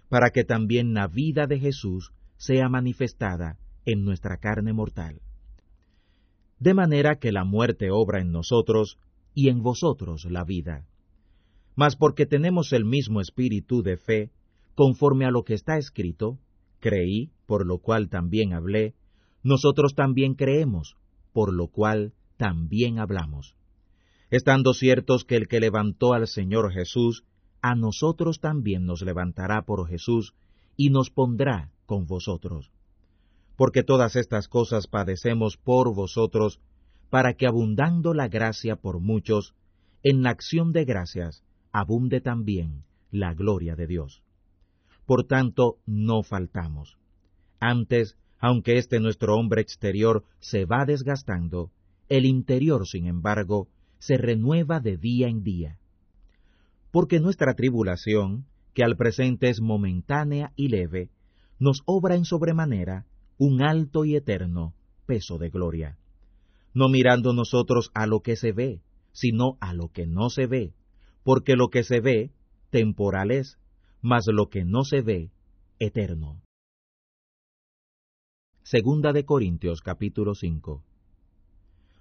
para 0.08 0.30
que 0.30 0.42
también 0.42 0.94
la 0.94 1.06
vida 1.06 1.46
de 1.46 1.60
Jesús 1.60 2.12
sea 2.38 2.68
manifestada 2.68 3.56
en 3.84 4.04
nuestra 4.04 4.38
carne 4.38 4.72
mortal. 4.72 5.20
De 6.58 6.74
manera 6.74 7.20
que 7.20 7.30
la 7.30 7.44
muerte 7.44 7.92
obra 7.92 8.20
en 8.20 8.32
nosotros 8.32 8.98
y 9.32 9.48
en 9.48 9.62
vosotros 9.62 10.26
la 10.28 10.42
vida. 10.42 10.88
Mas 11.76 11.94
porque 11.94 12.26
tenemos 12.26 12.72
el 12.72 12.84
mismo 12.84 13.20
espíritu 13.20 13.84
de 13.84 13.96
fe, 13.96 14.32
conforme 14.74 15.24
a 15.24 15.30
lo 15.30 15.44
que 15.44 15.54
está 15.54 15.78
escrito, 15.78 16.40
creí, 16.80 17.30
por 17.46 17.64
lo 17.64 17.78
cual 17.78 18.08
también 18.08 18.54
hablé, 18.54 18.96
nosotros 19.42 19.94
también 19.94 20.34
creemos, 20.34 20.96
por 21.32 21.52
lo 21.52 21.68
cual 21.68 22.12
también 22.36 22.98
hablamos. 22.98 23.54
Estando 24.30 24.74
ciertos 24.74 25.24
que 25.24 25.36
el 25.36 25.48
que 25.48 25.60
levantó 25.60 26.12
al 26.12 26.26
Señor 26.28 26.72
Jesús, 26.72 27.24
a 27.62 27.74
nosotros 27.74 28.40
también 28.40 28.86
nos 28.86 29.02
levantará 29.02 29.62
por 29.62 29.88
Jesús, 29.88 30.34
y 30.76 30.90
nos 30.90 31.10
pondrá 31.10 31.70
con 31.84 32.06
vosotros. 32.06 32.70
Porque 33.56 33.82
todas 33.82 34.16
estas 34.16 34.48
cosas 34.48 34.86
padecemos 34.86 35.56
por 35.56 35.94
vosotros, 35.94 36.60
para 37.10 37.34
que 37.34 37.46
abundando 37.46 38.14
la 38.14 38.28
gracia 38.28 38.76
por 38.76 39.00
muchos, 39.00 39.54
en 40.02 40.22
la 40.22 40.30
acción 40.30 40.72
de 40.72 40.84
gracias 40.84 41.44
abunde 41.72 42.20
también 42.20 42.84
la 43.10 43.34
gloria 43.34 43.76
de 43.76 43.86
Dios. 43.86 44.22
Por 45.04 45.26
tanto, 45.26 45.78
no 45.86 46.22
faltamos. 46.22 46.96
Antes, 47.58 48.16
aunque 48.40 48.78
este 48.78 49.00
nuestro 49.00 49.36
hombre 49.36 49.60
exterior 49.60 50.24
se 50.40 50.64
va 50.64 50.84
desgastando, 50.86 51.70
el 52.08 52.24
interior, 52.24 52.86
sin 52.88 53.06
embargo, 53.06 53.68
se 53.98 54.16
renueva 54.16 54.80
de 54.80 54.96
día 54.96 55.28
en 55.28 55.42
día. 55.42 55.78
Porque 56.90 57.20
nuestra 57.20 57.54
tribulación, 57.54 58.46
que 58.74 58.82
al 58.82 58.96
presente 58.96 59.50
es 59.50 59.60
momentánea 59.60 60.52
y 60.56 60.68
leve, 60.68 61.10
nos 61.58 61.82
obra 61.84 62.16
en 62.16 62.24
sobremanera 62.24 63.06
un 63.38 63.62
alto 63.62 64.04
y 64.04 64.16
eterno 64.16 64.74
peso 65.06 65.38
de 65.38 65.50
gloria, 65.50 65.98
no 66.72 66.88
mirando 66.88 67.32
nosotros 67.32 67.90
a 67.94 68.06
lo 68.06 68.20
que 68.20 68.36
se 68.36 68.52
ve, 68.52 68.80
sino 69.12 69.58
a 69.60 69.74
lo 69.74 69.88
que 69.88 70.06
no 70.06 70.30
se 70.30 70.46
ve, 70.46 70.72
porque 71.24 71.56
lo 71.56 71.68
que 71.68 71.84
se 71.84 72.00
ve, 72.00 72.30
temporal 72.70 73.30
es, 73.30 73.58
mas 74.00 74.26
lo 74.28 74.48
que 74.48 74.64
no 74.64 74.84
se 74.84 75.02
ve, 75.02 75.30
eterno. 75.78 76.40
Segunda 78.70 79.12
de 79.12 79.24
Corintios 79.24 79.80
capítulo 79.80 80.36
5 80.36 80.84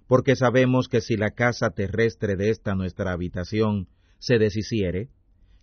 Porque 0.05 0.35
sabemos 0.35 0.87
que 0.87 1.01
si 1.01 1.17
la 1.17 1.31
casa 1.31 1.71
terrestre 1.71 2.35
de 2.35 2.51
esta 2.51 2.75
nuestra 2.75 3.11
habitación 3.11 3.87
se 4.19 4.37
deshiciere, 4.37 5.09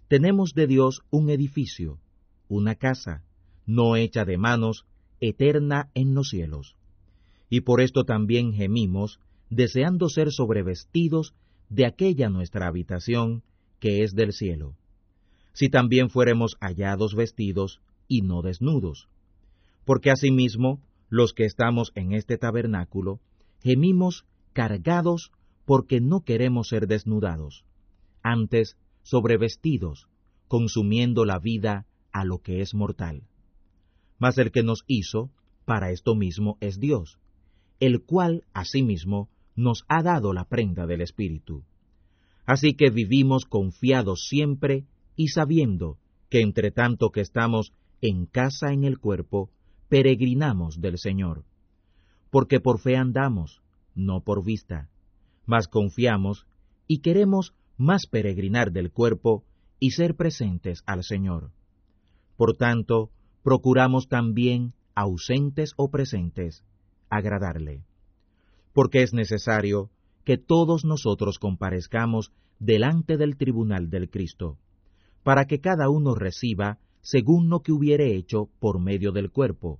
tenemos 0.08 0.52
de 0.52 0.66
Dios 0.66 1.02
un 1.10 1.30
edificio, 1.30 2.00
una 2.48 2.74
casa, 2.74 3.22
no 3.66 3.94
hecha 3.94 4.24
de 4.24 4.36
manos, 4.36 4.84
eterna 5.20 5.90
en 5.94 6.12
los 6.12 6.30
cielos. 6.30 6.74
Y 7.48 7.60
por 7.60 7.80
esto 7.80 8.02
también 8.02 8.52
gemimos, 8.52 9.20
deseando 9.48 10.08
ser 10.08 10.32
sobrevestidos 10.32 11.36
de 11.68 11.86
aquella 11.86 12.30
nuestra 12.30 12.66
habitación 12.66 13.44
que 13.78 14.02
es 14.02 14.16
del 14.16 14.32
cielo. 14.32 14.74
Si 15.52 15.68
también 15.68 16.10
fuéramos 16.10 16.56
hallados 16.60 17.14
vestidos 17.14 17.80
y 18.08 18.22
no 18.22 18.42
desnudos. 18.42 19.06
Porque 19.84 20.10
asimismo 20.10 20.80
los 21.08 21.32
que 21.32 21.44
estamos 21.44 21.92
en 21.94 22.12
este 22.12 22.38
tabernáculo, 22.38 23.20
gemimos 23.62 24.24
cargados 24.52 25.32
porque 25.64 26.00
no 26.00 26.22
queremos 26.22 26.68
ser 26.68 26.86
desnudados, 26.86 27.64
antes 28.22 28.76
sobrevestidos, 29.02 30.08
consumiendo 30.48 31.24
la 31.24 31.38
vida 31.38 31.86
a 32.12 32.24
lo 32.24 32.38
que 32.38 32.60
es 32.60 32.74
mortal. 32.74 33.24
Mas 34.18 34.38
el 34.38 34.50
que 34.50 34.62
nos 34.62 34.84
hizo, 34.86 35.30
para 35.64 35.90
esto 35.90 36.14
mismo 36.14 36.56
es 36.60 36.78
Dios, 36.78 37.18
el 37.80 38.02
cual 38.02 38.44
asimismo 38.54 39.28
nos 39.54 39.84
ha 39.88 40.02
dado 40.02 40.32
la 40.32 40.44
prenda 40.44 40.86
del 40.86 41.00
Espíritu. 41.00 41.64
Así 42.46 42.74
que 42.74 42.90
vivimos 42.90 43.44
confiados 43.44 44.28
siempre 44.28 44.86
y 45.16 45.28
sabiendo 45.28 45.98
que 46.30 46.40
entre 46.40 46.70
tanto 46.70 47.10
que 47.10 47.20
estamos 47.20 47.72
en 48.00 48.26
casa 48.26 48.72
en 48.72 48.84
el 48.84 48.98
cuerpo, 48.98 49.50
peregrinamos 49.88 50.80
del 50.80 50.98
Señor, 50.98 51.44
porque 52.30 52.60
por 52.60 52.78
fe 52.78 52.96
andamos, 52.96 53.62
no 53.94 54.20
por 54.20 54.44
vista, 54.44 54.88
mas 55.46 55.68
confiamos 55.68 56.46
y 56.86 56.98
queremos 56.98 57.54
más 57.76 58.06
peregrinar 58.06 58.72
del 58.72 58.90
cuerpo 58.90 59.44
y 59.78 59.92
ser 59.92 60.14
presentes 60.16 60.82
al 60.86 61.04
Señor. 61.04 61.50
Por 62.36 62.56
tanto, 62.56 63.10
procuramos 63.42 64.08
también, 64.08 64.72
ausentes 64.94 65.72
o 65.76 65.90
presentes, 65.90 66.64
agradarle. 67.10 67.84
Porque 68.72 69.02
es 69.02 69.12
necesario 69.12 69.90
que 70.24 70.36
todos 70.36 70.84
nosotros 70.84 71.38
comparezcamos 71.38 72.32
delante 72.58 73.16
del 73.16 73.36
tribunal 73.36 73.90
del 73.90 74.10
Cristo, 74.10 74.58
para 75.22 75.46
que 75.46 75.60
cada 75.60 75.88
uno 75.88 76.14
reciba 76.14 76.78
según 77.06 77.48
lo 77.48 77.60
que 77.60 77.70
hubiere 77.70 78.16
hecho 78.16 78.48
por 78.58 78.80
medio 78.80 79.12
del 79.12 79.30
cuerpo, 79.30 79.78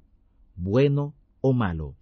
bueno 0.55 1.17
o 1.41 1.53
malo. 1.53 1.97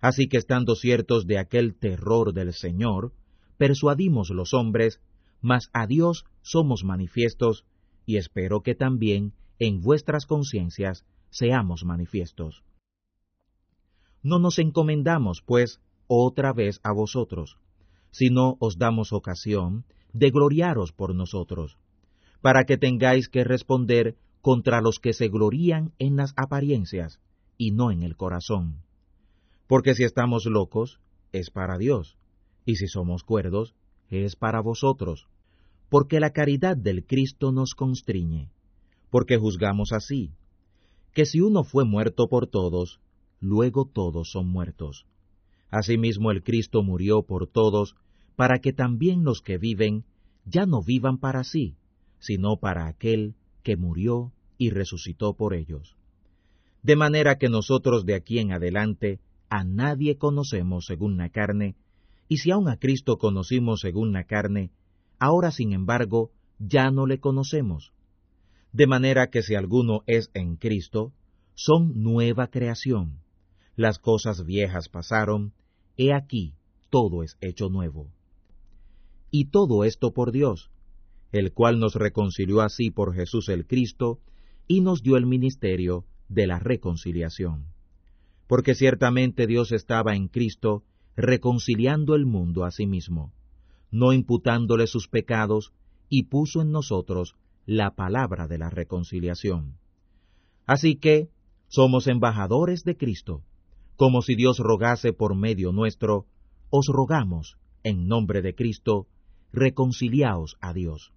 Así 0.00 0.26
que 0.26 0.38
estando 0.38 0.74
ciertos 0.74 1.24
de 1.28 1.38
aquel 1.38 1.78
terror 1.78 2.34
del 2.34 2.52
Señor, 2.52 3.12
persuadimos 3.58 4.30
los 4.30 4.52
hombres, 4.52 5.00
mas 5.40 5.70
a 5.72 5.86
Dios 5.86 6.24
somos 6.42 6.82
manifiestos, 6.82 7.64
y 8.06 8.16
espero 8.16 8.62
que 8.62 8.74
también 8.74 9.34
en 9.60 9.80
vuestras 9.82 10.26
conciencias 10.26 11.04
seamos 11.30 11.84
manifiestos. 11.84 12.64
No 14.20 14.40
nos 14.40 14.58
encomendamos, 14.58 15.42
pues, 15.46 15.80
otra 16.08 16.52
vez 16.52 16.80
a 16.82 16.92
vosotros, 16.92 17.56
sino 18.10 18.56
os 18.58 18.78
damos 18.78 19.12
ocasión 19.12 19.84
de 20.12 20.30
gloriaros 20.30 20.90
por 20.90 21.14
nosotros, 21.14 21.78
para 22.40 22.64
que 22.64 22.76
tengáis 22.76 23.28
que 23.28 23.44
responder 23.44 24.16
contra 24.40 24.80
los 24.80 24.98
que 24.98 25.12
se 25.12 25.28
glorían 25.28 25.92
en 25.98 26.16
las 26.16 26.32
apariencias 26.36 27.20
y 27.58 27.72
no 27.72 27.90
en 27.90 28.02
el 28.02 28.16
corazón. 28.16 28.82
Porque 29.66 29.94
si 29.94 30.04
estamos 30.04 30.46
locos, 30.46 30.98
es 31.32 31.50
para 31.50 31.78
Dios, 31.78 32.16
y 32.64 32.76
si 32.76 32.88
somos 32.88 33.22
cuerdos, 33.22 33.74
es 34.08 34.36
para 34.36 34.60
vosotros, 34.60 35.28
porque 35.88 36.20
la 36.20 36.30
caridad 36.30 36.76
del 36.76 37.04
Cristo 37.04 37.52
nos 37.52 37.74
constriñe, 37.74 38.50
porque 39.10 39.36
juzgamos 39.36 39.92
así, 39.92 40.32
que 41.12 41.26
si 41.26 41.40
uno 41.40 41.64
fue 41.64 41.84
muerto 41.84 42.28
por 42.28 42.46
todos, 42.46 43.00
luego 43.40 43.84
todos 43.84 44.30
son 44.30 44.48
muertos. 44.48 45.06
Asimismo 45.70 46.30
el 46.30 46.42
Cristo 46.42 46.82
murió 46.82 47.22
por 47.22 47.46
todos, 47.46 47.94
para 48.36 48.58
que 48.58 48.72
también 48.72 49.24
los 49.24 49.40
que 49.40 49.58
viven 49.58 50.04
ya 50.44 50.66
no 50.66 50.82
vivan 50.82 51.18
para 51.18 51.44
sí, 51.44 51.76
sino 52.18 52.56
para 52.56 52.86
aquel 52.86 53.34
que 53.62 53.76
murió 53.76 54.32
y 54.58 54.70
resucitó 54.70 55.34
por 55.34 55.54
ellos. 55.54 55.96
De 56.82 56.96
manera 56.96 57.38
que 57.38 57.48
nosotros 57.48 58.06
de 58.06 58.14
aquí 58.14 58.38
en 58.38 58.52
adelante 58.52 59.20
a 59.48 59.64
nadie 59.64 60.16
conocemos 60.16 60.86
según 60.86 61.16
la 61.16 61.28
carne, 61.28 61.76
y 62.28 62.38
si 62.38 62.50
aun 62.50 62.68
a 62.68 62.76
Cristo 62.76 63.18
conocimos 63.18 63.80
según 63.80 64.12
la 64.12 64.24
carne, 64.24 64.70
ahora 65.18 65.50
sin 65.50 65.72
embargo 65.72 66.30
ya 66.58 66.90
no 66.90 67.06
le 67.06 67.18
conocemos. 67.18 67.92
De 68.72 68.86
manera 68.86 69.30
que 69.30 69.42
si 69.42 69.54
alguno 69.56 70.02
es 70.06 70.30
en 70.34 70.56
Cristo, 70.56 71.12
son 71.54 72.02
nueva 72.02 72.46
creación. 72.46 73.18
Las 73.76 73.98
cosas 73.98 74.44
viejas 74.44 74.88
pasaron, 74.88 75.52
he 75.96 76.12
aquí, 76.12 76.54
todo 76.88 77.22
es 77.22 77.36
hecho 77.40 77.68
nuevo. 77.68 78.08
Y 79.30 79.46
todo 79.46 79.84
esto 79.84 80.12
por 80.12 80.32
Dios, 80.32 80.70
el 81.32 81.52
cual 81.52 81.78
nos 81.78 81.94
reconcilió 81.94 82.60
así 82.60 82.90
por 82.90 83.14
Jesús 83.14 83.48
el 83.48 83.66
Cristo, 83.66 84.20
y 84.66 84.80
nos 84.80 85.02
dio 85.02 85.16
el 85.16 85.26
ministerio 85.26 86.04
de 86.28 86.46
la 86.46 86.58
reconciliación. 86.58 87.66
Porque 88.46 88.74
ciertamente 88.74 89.46
Dios 89.46 89.72
estaba 89.72 90.14
en 90.14 90.28
Cristo 90.28 90.84
reconciliando 91.16 92.14
el 92.14 92.26
mundo 92.26 92.64
a 92.64 92.70
sí 92.70 92.86
mismo, 92.86 93.32
no 93.90 94.12
imputándole 94.12 94.86
sus 94.86 95.08
pecados, 95.08 95.72
y 96.08 96.24
puso 96.24 96.60
en 96.60 96.72
nosotros 96.72 97.36
la 97.66 97.94
palabra 97.94 98.48
de 98.48 98.58
la 98.58 98.70
reconciliación. 98.70 99.76
Así 100.66 100.96
que 100.96 101.30
somos 101.68 102.06
embajadores 102.08 102.84
de 102.84 102.96
Cristo, 102.96 103.44
como 103.96 104.22
si 104.22 104.34
Dios 104.34 104.58
rogase 104.58 105.12
por 105.12 105.36
medio 105.36 105.72
nuestro, 105.72 106.26
os 106.70 106.86
rogamos, 106.88 107.58
en 107.82 108.06
nombre 108.06 108.42
de 108.42 108.54
Cristo, 108.54 109.06
reconciliaos 109.52 110.56
a 110.60 110.72
Dios. 110.72 111.12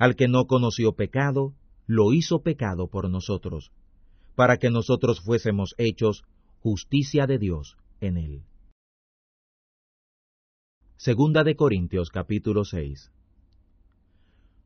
Al 0.00 0.16
que 0.16 0.28
no 0.28 0.46
conoció 0.46 0.94
pecado, 0.94 1.52
lo 1.86 2.14
hizo 2.14 2.40
pecado 2.40 2.88
por 2.88 3.10
nosotros, 3.10 3.70
para 4.34 4.56
que 4.56 4.70
nosotros 4.70 5.20
fuésemos 5.20 5.74
hechos 5.76 6.24
justicia 6.60 7.26
de 7.26 7.38
Dios 7.38 7.76
en 8.00 8.16
él. 8.16 8.42
Segunda 10.96 11.44
de 11.44 11.54
Corintios 11.54 12.08
capítulo 12.08 12.64
6 12.64 13.12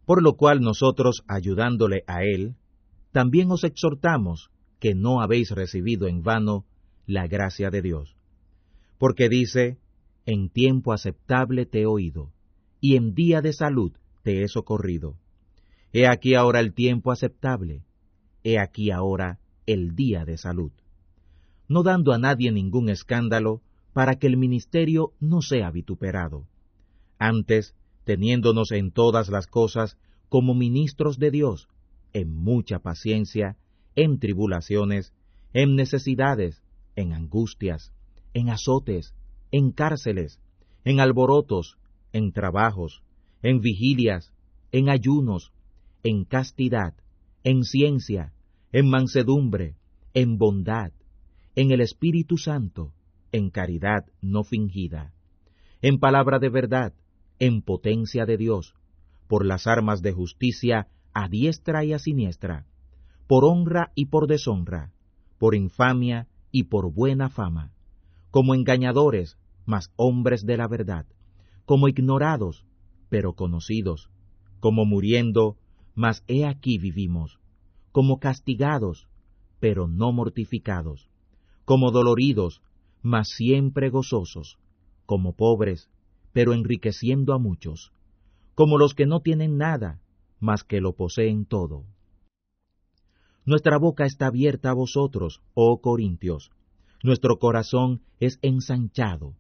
Por 0.07 0.23
lo 0.23 0.37
cual 0.37 0.61
nosotros, 0.61 1.25
ayudándole 1.27 2.05
a 2.07 2.23
él, 2.23 2.55
también 3.11 3.51
os 3.51 3.65
exhortamos 3.65 4.51
que 4.79 4.95
no 4.95 5.21
habéis 5.21 5.51
recibido 5.51 6.07
en 6.07 6.23
vano 6.23 6.65
la 7.07 7.27
gracia 7.27 7.71
de 7.71 7.83
Dios. 7.83 8.15
Porque 8.99 9.29
dice, 9.29 9.79
en 10.27 10.49
tiempo 10.49 10.93
aceptable 10.93 11.67
te 11.67 11.81
he 11.81 11.87
oído, 11.87 12.31
y 12.81 12.95
en 12.95 13.15
día 13.15 13.41
de 13.41 13.53
salud 13.53 13.95
te 14.23 14.45
he 14.45 14.47
socorrido. 14.47 15.19
He 15.97 16.09
aquí 16.09 16.35
ahora 16.35 16.59
el 16.59 16.75
tiempo 16.75 17.13
aceptable, 17.13 17.85
he 18.43 18.59
aquí 18.59 18.91
ahora 18.91 19.39
el 19.65 19.95
día 19.95 20.25
de 20.25 20.37
salud. 20.37 20.73
No 21.69 21.85
dando 21.85 22.13
a 22.13 22.19
nadie 22.19 22.51
ningún 22.51 22.89
escándalo, 22.89 23.63
para 23.93 24.17
que 24.17 24.27
el 24.27 24.37
ministerio 24.37 25.13
no 25.21 25.41
sea 25.41 25.71
vituperado. 25.71 26.49
Antes, 27.21 27.77
teniéndonos 28.03 28.73
en 28.73 28.91
todas 28.91 29.29
las 29.29 29.47
cosas 29.47 29.97
como 30.29 30.53
ministros 30.53 31.21
de 31.21 31.31
Dios, 31.31 31.69
en 32.13 32.35
mucha 32.35 32.81
paciencia, 32.81 33.57
en 33.95 34.19
tribulaciones, 34.19 35.13
en 35.53 35.77
necesidades, 35.77 36.61
en 36.97 37.13
angustias, 37.13 37.93
en 38.33 38.51
azotes, 38.51 39.15
en 39.53 39.71
cárceles, 39.71 40.41
en 40.85 40.99
alborotos, 40.99 41.79
en 42.13 42.33
trabajos, 42.33 43.05
en 43.45 43.61
vigilias, 43.61 44.33
en 44.73 44.89
ayunos, 44.89 45.53
en 46.05 46.27
castidad, 46.27 46.95
en 47.45 47.65
ciencia, 47.65 48.35
en 48.73 48.91
mansedumbre, 48.91 49.77
en 50.13 50.37
bondad, 50.37 50.93
en 51.57 51.71
el 51.71 51.81
Espíritu 51.81 52.37
Santo, 52.37 52.93
en 53.33 53.49
caridad 53.49 54.05
no 54.21 54.45
fingida, 54.45 55.15
en 55.81 55.99
palabra 55.99 56.39
de 56.39 56.51
verdad, 56.51 56.93
en 57.39 57.63
potencia 57.63 58.27
de 58.27 58.37
Dios, 58.37 58.75
por 59.29 59.47
las 59.47 59.67
armas 59.67 60.03
de 60.03 60.13
justicia 60.13 60.89
a 61.15 61.29
diestra 61.29 61.85
y 61.85 61.95
a 61.95 61.99
siniestra, 61.99 62.67
por 63.27 63.47
honra 63.47 63.91
y 63.95 64.07
por 64.07 64.27
deshonra, 64.27 64.93
por 65.39 65.55
infamia 65.55 66.29
y 66.53 66.65
por 66.65 66.93
buena 66.93 67.31
fama, 67.31 67.73
como 68.31 68.55
engañadores, 68.55 69.39
mas 69.65 69.91
hombres 69.97 70.45
de 70.45 70.59
la 70.59 70.69
verdad, 70.69 71.07
como 71.65 71.89
ignorados, 71.89 72.67
pero 73.09 73.33
conocidos, 73.33 74.11
como 74.61 74.85
muriendo, 74.85 75.57
mas 75.95 76.25
he 76.27 76.45
aquí 76.45 76.79
vivimos, 76.79 77.39
como 77.93 78.19
castigados, 78.19 79.09
pero 79.61 79.89
no 79.89 80.13
mortificados, 80.13 81.09
como 81.65 81.91
doloridos, 81.91 82.63
mas 83.03 83.29
siempre 83.29 83.91
gozosos, 83.91 84.59
como 85.07 85.35
pobres, 85.35 85.89
pero 86.33 86.53
enriqueciendo 86.53 87.33
a 87.33 87.39
muchos, 87.39 87.93
como 88.55 88.79
los 88.79 88.95
que 88.95 89.07
no 89.07 89.21
tienen 89.21 89.57
nada, 89.57 90.01
mas 90.41 90.65
que 90.65 90.81
lo 90.81 90.95
poseen 90.95 91.47
todo. 91.47 91.85
Nuestra 93.47 93.79
boca 93.79 94.07
está 94.07 94.27
abierta 94.27 94.71
a 94.71 94.75
vosotros, 94.75 95.43
oh 95.53 95.81
Corintios. 95.81 96.51
Nuestro 97.03 97.39
corazón 97.39 98.01
es 98.19 98.39
ensanchado. 98.41 99.37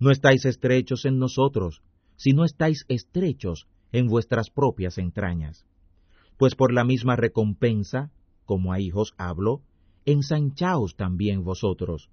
No 0.00 0.10
estáis 0.10 0.44
estrechos 0.44 1.04
en 1.04 1.18
nosotros, 1.18 1.80
sino 2.16 2.44
estáis 2.44 2.84
estrechos 2.88 3.68
en 3.92 4.08
vuestras 4.08 4.50
propias 4.50 4.98
entrañas. 4.98 5.64
Pues 6.36 6.54
por 6.54 6.72
la 6.72 6.84
misma 6.84 7.16
recompensa, 7.16 8.10
como 8.44 8.72
a 8.72 8.80
hijos 8.80 9.14
hablo, 9.16 9.62
ensanchaos 10.04 10.96
también 10.96 11.44
vosotros. 11.44 12.10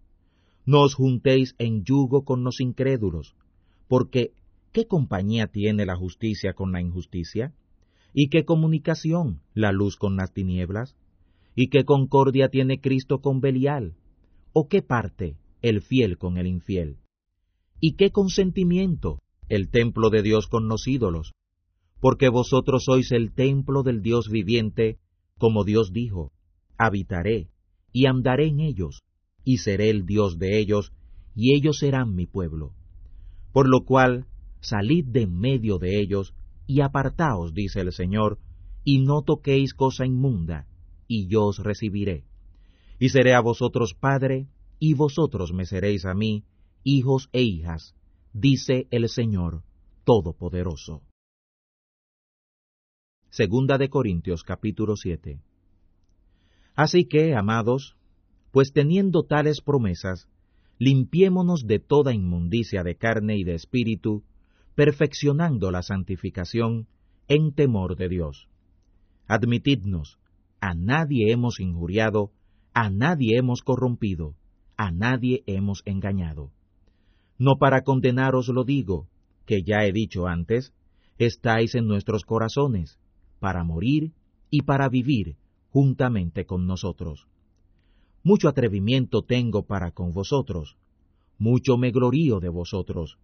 No 0.65 0.81
os 0.81 0.95
juntéis 0.95 1.55
en 1.57 1.83
yugo 1.83 2.23
con 2.23 2.43
los 2.43 2.61
incrédulos, 2.61 3.35
porque 3.87 4.33
¿qué 4.71 4.87
compañía 4.87 5.47
tiene 5.47 5.85
la 5.85 5.95
justicia 5.95 6.53
con 6.53 6.71
la 6.71 6.81
injusticia? 6.81 7.53
¿Y 8.13 8.29
qué 8.29 8.45
comunicación 8.45 9.41
la 9.53 9.71
luz 9.71 9.97
con 9.97 10.15
las 10.15 10.33
tinieblas? 10.33 10.95
¿Y 11.55 11.67
qué 11.67 11.83
concordia 11.83 12.49
tiene 12.49 12.79
Cristo 12.79 13.19
con 13.19 13.41
Belial? 13.41 13.95
¿O 14.53 14.67
qué 14.67 14.81
parte 14.81 15.37
el 15.61 15.81
fiel 15.81 16.17
con 16.17 16.37
el 16.37 16.47
infiel? 16.47 16.97
¿Y 17.79 17.95
qué 17.95 18.11
consentimiento 18.11 19.19
el 19.49 19.69
templo 19.69 20.09
de 20.09 20.21
Dios 20.21 20.47
con 20.47 20.67
los 20.67 20.87
ídolos? 20.87 21.33
Porque 22.03 22.27
vosotros 22.27 22.83
sois 22.83 23.13
el 23.13 23.33
templo 23.33 23.81
del 23.81 24.01
Dios 24.01 24.27
viviente, 24.27 24.97
como 25.37 25.63
Dios 25.63 25.93
dijo, 25.93 26.33
habitaré 26.77 27.47
y 27.93 28.07
andaré 28.07 28.47
en 28.47 28.59
ellos, 28.59 29.03
y 29.45 29.59
seré 29.59 29.89
el 29.89 30.05
Dios 30.05 30.37
de 30.37 30.59
ellos, 30.59 30.91
y 31.33 31.55
ellos 31.55 31.77
serán 31.77 32.13
mi 32.13 32.25
pueblo. 32.25 32.73
Por 33.53 33.69
lo 33.69 33.85
cual, 33.85 34.25
salid 34.59 35.05
de 35.05 35.21
en 35.21 35.39
medio 35.39 35.77
de 35.77 36.01
ellos, 36.01 36.33
y 36.67 36.81
apartaos, 36.81 37.53
dice 37.53 37.79
el 37.79 37.93
Señor, 37.93 38.37
y 38.83 38.99
no 38.99 39.21
toquéis 39.21 39.73
cosa 39.73 40.05
inmunda, 40.05 40.67
y 41.07 41.29
yo 41.29 41.45
os 41.45 41.59
recibiré. 41.59 42.25
Y 42.99 43.09
seré 43.15 43.33
a 43.33 43.39
vosotros 43.39 43.93
padre, 43.93 44.49
y 44.77 44.93
vosotros 44.93 45.53
me 45.53 45.65
seréis 45.65 46.03
a 46.03 46.13
mí, 46.13 46.43
hijos 46.83 47.29
e 47.31 47.43
hijas, 47.43 47.95
dice 48.33 48.87
el 48.91 49.07
Señor 49.07 49.63
Todopoderoso. 50.03 51.01
Segunda 53.35 53.79
de 53.79 53.89
Corintios 53.89 54.43
capítulo 54.43 54.95
7. 54.95 55.39
Así 56.75 57.05
que, 57.05 57.33
amados, 57.33 57.97
pues 58.51 58.73
teniendo 58.73 59.23
tales 59.23 59.59
promesas, 59.59 60.27
limpiémonos 60.77 61.65
de 61.65 61.79
toda 61.79 62.13
inmundicia 62.13 62.83
de 62.83 62.95
carne 62.95 63.35
y 63.35 63.43
de 63.43 63.55
espíritu, 63.55 64.21
perfeccionando 64.75 65.71
la 65.71 65.81
santificación 65.81 66.85
en 67.27 67.55
temor 67.55 67.95
de 67.95 68.07
Dios. 68.07 68.49
Admitidnos, 69.25 70.19
a 70.61 70.75
nadie 70.75 71.31
hemos 71.31 71.59
injuriado, 71.59 72.29
a 72.75 72.91
nadie 72.91 73.39
hemos 73.39 73.63
corrompido, 73.63 74.35
a 74.77 74.91
nadie 74.91 75.41
hemos 75.47 75.81
engañado. 75.85 76.51
No 77.39 77.53
para 77.59 77.81
condenaros 77.81 78.49
lo 78.49 78.63
digo, 78.63 79.07
que 79.47 79.63
ya 79.63 79.85
he 79.85 79.91
dicho 79.91 80.27
antes, 80.27 80.71
estáis 81.17 81.73
en 81.73 81.87
nuestros 81.87 82.25
corazones, 82.25 82.99
para 83.43 83.65
morir 83.65 84.13
y 84.49 84.61
para 84.61 84.87
vivir 84.87 85.35
juntamente 85.69 86.45
con 86.45 86.65
nosotros. 86.65 87.27
Mucho 88.23 88.47
atrevimiento 88.47 89.23
tengo 89.23 89.63
para 89.63 89.91
con 89.91 90.13
vosotros, 90.13 90.77
mucho 91.37 91.75
me 91.77 91.91
glorío 91.91 92.39
de 92.39 92.47
vosotros, 92.47 93.17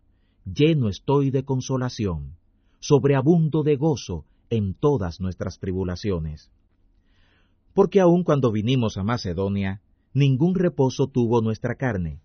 lleno 0.43 0.89
estoy 0.89 1.32
de 1.32 1.45
consolación, 1.45 2.36
sobreabundo 2.82 3.63
de 3.63 3.77
gozo 3.77 4.25
en 4.49 4.73
todas 4.73 5.21
nuestras 5.21 5.58
tribulaciones. 5.58 6.51
Porque 7.73 8.01
aun 8.01 8.25
cuando 8.25 8.51
vinimos 8.51 8.97
a 8.97 9.03
Macedonia, 9.03 9.82
ningún 10.13 10.53
reposo 10.55 11.08
tuvo 11.08 11.41
nuestra 11.41 11.75
carne. 11.75 12.19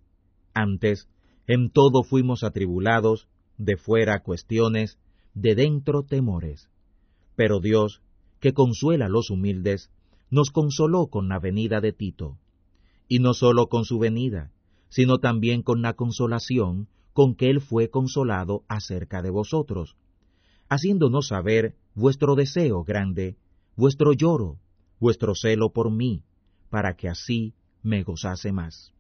Antes, 0.52 1.08
en 1.46 1.70
todo 1.70 2.02
fuimos 2.02 2.42
atribulados, 2.42 3.28
de 3.56 3.76
fuera 3.76 4.20
cuestiones, 4.24 4.98
de 5.32 5.54
dentro 5.54 6.02
temores. 6.02 6.68
Pero 7.36 7.60
Dios, 7.60 8.02
que 8.40 8.52
consuela 8.52 9.06
a 9.06 9.08
los 9.08 9.30
humildes, 9.30 9.90
nos 10.30 10.50
consoló 10.50 11.08
con 11.08 11.28
la 11.28 11.38
venida 11.38 11.80
de 11.80 11.92
Tito, 11.92 12.38
y 13.08 13.18
no 13.18 13.34
sólo 13.34 13.68
con 13.68 13.84
su 13.84 13.98
venida, 13.98 14.50
sino 14.88 15.18
también 15.18 15.62
con 15.62 15.82
la 15.82 15.94
consolación 15.94 16.88
con 17.12 17.34
que 17.34 17.50
él 17.50 17.60
fue 17.60 17.90
consolado 17.90 18.64
acerca 18.68 19.22
de 19.22 19.30
vosotros, 19.30 19.96
haciéndonos 20.68 21.28
saber 21.28 21.74
vuestro 21.94 22.34
deseo 22.34 22.82
grande, 22.84 23.36
vuestro 23.76 24.12
lloro, 24.12 24.58
vuestro 24.98 25.34
celo 25.34 25.70
por 25.70 25.90
mí, 25.90 26.22
para 26.70 26.94
que 26.94 27.08
así 27.08 27.54
me 27.82 28.02
gozase 28.02 28.52
más. 28.52 28.92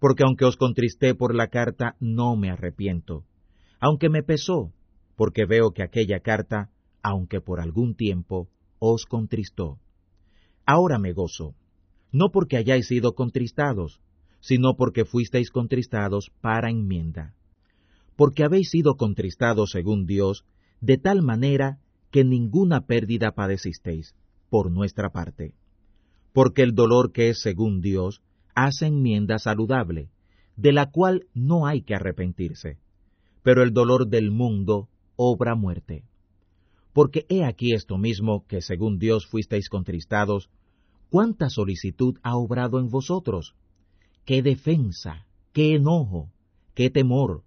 Porque 0.00 0.24
aunque 0.24 0.44
os 0.44 0.56
contristé 0.56 1.14
por 1.14 1.34
la 1.34 1.48
carta, 1.48 1.96
no 2.00 2.36
me 2.36 2.50
arrepiento, 2.50 3.24
aunque 3.80 4.08
me 4.08 4.22
pesó, 4.22 4.72
porque 5.16 5.44
veo 5.44 5.72
que 5.72 5.82
aquella 5.82 6.20
carta, 6.20 6.70
aunque 7.02 7.40
por 7.40 7.60
algún 7.60 7.94
tiempo, 7.94 8.48
os 8.78 9.04
contristó. 9.04 9.78
Ahora 10.66 10.98
me 10.98 11.12
gozo, 11.12 11.54
no 12.12 12.30
porque 12.30 12.56
hayáis 12.56 12.86
sido 12.86 13.14
contristados, 13.14 14.00
sino 14.40 14.76
porque 14.76 15.04
fuisteis 15.04 15.50
contristados 15.50 16.30
para 16.40 16.70
enmienda. 16.70 17.34
Porque 18.16 18.44
habéis 18.44 18.70
sido 18.70 18.96
contristados 18.96 19.70
según 19.70 20.06
Dios, 20.06 20.44
de 20.80 20.98
tal 20.98 21.22
manera 21.22 21.78
que 22.10 22.24
ninguna 22.24 22.86
pérdida 22.86 23.32
padecisteis, 23.32 24.14
por 24.48 24.70
nuestra 24.70 25.10
parte. 25.10 25.54
Porque 26.32 26.62
el 26.62 26.74
dolor 26.74 27.12
que 27.12 27.28
es 27.28 27.40
según 27.40 27.80
Dios 27.80 28.22
hace 28.54 28.86
enmienda 28.86 29.38
saludable, 29.38 30.10
de 30.56 30.72
la 30.72 30.90
cual 30.90 31.26
no 31.34 31.66
hay 31.66 31.82
que 31.82 31.94
arrepentirse, 31.94 32.78
pero 33.42 33.62
el 33.62 33.72
dolor 33.72 34.08
del 34.08 34.30
mundo 34.30 34.88
obra 35.16 35.54
muerte. 35.54 36.04
Porque 36.92 37.26
he 37.28 37.44
aquí 37.44 37.72
esto 37.72 37.98
mismo 37.98 38.46
que 38.46 38.62
según 38.62 38.98
Dios 38.98 39.26
fuisteis 39.26 39.68
contristados, 39.68 40.50
cuánta 41.08 41.50
solicitud 41.50 42.18
ha 42.22 42.36
obrado 42.36 42.78
en 42.78 42.88
vosotros, 42.88 43.54
qué 44.24 44.42
defensa, 44.42 45.26
qué 45.52 45.74
enojo, 45.74 46.30
qué 46.74 46.90
temor, 46.90 47.42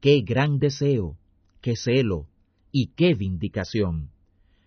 qué 0.00 0.20
gran 0.20 0.58
deseo, 0.58 1.16
qué 1.60 1.76
celo 1.76 2.26
y 2.70 2.88
qué 2.88 3.14
vindicación. 3.14 4.10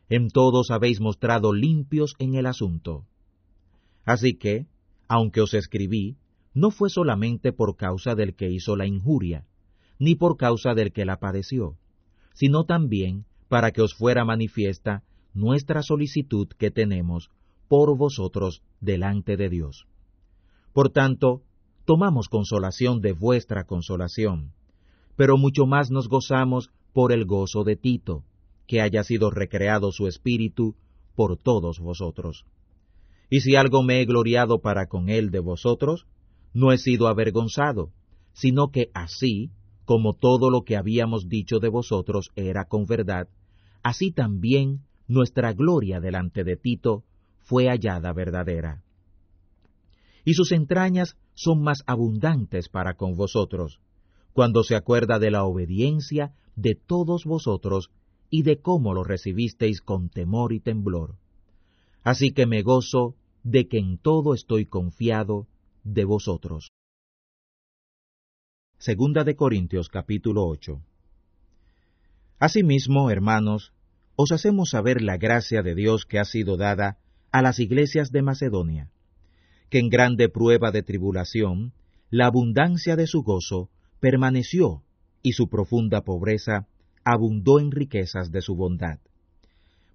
En 0.09 0.29
todos 0.29 0.71
habéis 0.71 0.99
mostrado 1.01 1.53
limpios 1.53 2.15
en 2.19 2.35
el 2.35 2.45
asunto. 2.45 3.05
Así 4.05 4.37
que, 4.37 4.67
aunque 5.09 5.41
os 5.41 5.53
escribí, 5.53 6.17
no 6.53 6.71
fue 6.71 6.89
solamente 6.89 7.51
por 7.51 7.75
causa 7.75 8.15
del 8.15 8.35
que 8.35 8.49
hizo 8.49 8.75
la 8.75 8.87
injuria, 8.87 9.45
ni 9.99 10.15
por 10.15 10.37
causa 10.37 10.73
del 10.73 10.91
que 10.91 11.05
la 11.05 11.19
padeció, 11.19 11.77
sino 12.33 12.65
también 12.65 13.25
para 13.47 13.71
que 13.71 13.81
os 13.81 13.93
fuera 13.93 14.25
manifiesta 14.25 15.03
nuestra 15.33 15.83
solicitud 15.83 16.47
que 16.57 16.71
tenemos 16.71 17.29
por 17.67 17.97
vosotros 17.97 18.61
delante 18.79 19.37
de 19.37 19.49
Dios. 19.49 19.87
Por 20.73 20.89
tanto, 20.89 21.41
tomamos 21.85 22.29
consolación 22.29 23.01
de 23.01 23.13
vuestra 23.13 23.65
consolación, 23.65 24.53
pero 25.15 25.37
mucho 25.37 25.65
más 25.65 25.89
nos 25.91 26.07
gozamos 26.07 26.69
por 26.93 27.11
el 27.11 27.25
gozo 27.25 27.63
de 27.63 27.75
Tito, 27.75 28.23
que 28.67 28.81
haya 28.81 29.03
sido 29.03 29.31
recreado 29.31 29.91
su 29.91 30.07
espíritu 30.07 30.75
por 31.15 31.37
todos 31.37 31.79
vosotros. 31.79 32.45
Y 33.29 33.41
si 33.41 33.55
algo 33.55 33.83
me 33.83 34.01
he 34.01 34.05
gloriado 34.05 34.59
para 34.59 34.87
con 34.87 35.09
él 35.09 35.31
de 35.31 35.39
vosotros, 35.39 36.05
no 36.53 36.71
he 36.71 36.77
sido 36.77 37.07
avergonzado, 37.07 37.91
sino 38.33 38.69
que 38.69 38.89
así, 38.93 39.51
como 39.87 40.11
todo 40.11 40.49
lo 40.49 40.63
que 40.63 40.75
habíamos 40.75 41.29
dicho 41.29 41.59
de 41.59 41.69
vosotros 41.69 42.31
era 42.35 42.65
con 42.65 42.85
verdad, 42.87 43.29
así 43.83 44.11
también 44.11 44.81
nuestra 45.07 45.53
gloria 45.53 46.01
delante 46.01 46.43
de 46.43 46.57
Tito 46.57 47.05
fue 47.37 47.69
hallada 47.69 48.11
verdadera. 48.11 48.83
Y 50.25 50.33
sus 50.33 50.51
entrañas 50.51 51.15
son 51.35 51.61
más 51.61 51.83
abundantes 51.87 52.67
para 52.67 52.95
con 52.95 53.15
vosotros, 53.15 53.79
cuando 54.33 54.63
se 54.63 54.75
acuerda 54.75 55.19
de 55.19 55.31
la 55.31 55.45
obediencia 55.45 56.33
de 56.57 56.75
todos 56.75 57.23
vosotros 57.23 57.89
y 58.29 58.43
de 58.43 58.59
cómo 58.59 58.93
lo 58.93 59.05
recibisteis 59.05 59.79
con 59.79 60.09
temor 60.09 60.51
y 60.51 60.59
temblor. 60.59 61.15
Así 62.03 62.31
que 62.31 62.45
me 62.45 62.61
gozo 62.61 63.15
de 63.43 63.69
que 63.69 63.77
en 63.77 63.97
todo 63.99 64.33
estoy 64.33 64.65
confiado 64.65 65.47
de 65.85 66.03
vosotros. 66.03 66.71
Segunda 68.79 69.23
de 69.23 69.35
Corintios 69.35 69.89
capítulo 69.89 70.45
8. 70.45 70.79
Asimismo, 72.37 73.09
hermanos, 73.09 73.73
os 74.15 74.31
hacemos 74.31 74.69
saber 74.69 75.01
la 75.01 75.17
gracia 75.17 75.63
de 75.63 75.73
Dios 75.73 76.05
que 76.05 76.19
ha 76.19 76.25
sido 76.25 76.57
dada 76.57 76.99
a 77.31 77.41
las 77.41 77.57
iglesias 77.57 78.11
de 78.11 78.21
Macedonia, 78.21 78.91
que 79.71 79.79
en 79.79 79.89
grande 79.89 80.29
prueba 80.29 80.69
de 80.69 80.83
tribulación, 80.83 81.73
la 82.11 82.27
abundancia 82.27 82.95
de 82.95 83.07
su 83.07 83.23
gozo 83.23 83.71
permaneció 83.99 84.83
y 85.23 85.31
su 85.31 85.49
profunda 85.49 86.03
pobreza 86.03 86.67
abundó 87.03 87.59
en 87.59 87.71
riquezas 87.71 88.31
de 88.31 88.43
su 88.43 88.55
bondad. 88.55 88.99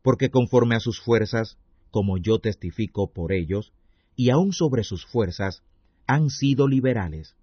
Porque 0.03 0.29
conforme 0.29 0.75
a 0.75 0.81
sus 0.81 1.01
fuerzas, 1.01 1.57
como 1.93 2.19
yo 2.19 2.41
testifico 2.41 3.13
por 3.13 3.31
ellos, 3.33 3.73
y 4.17 4.31
aun 4.31 4.53
sobre 4.53 4.83
sus 4.83 5.07
fuerzas, 5.07 5.63
han 6.09 6.31
sido 6.31 6.67
liberales, 6.67 7.37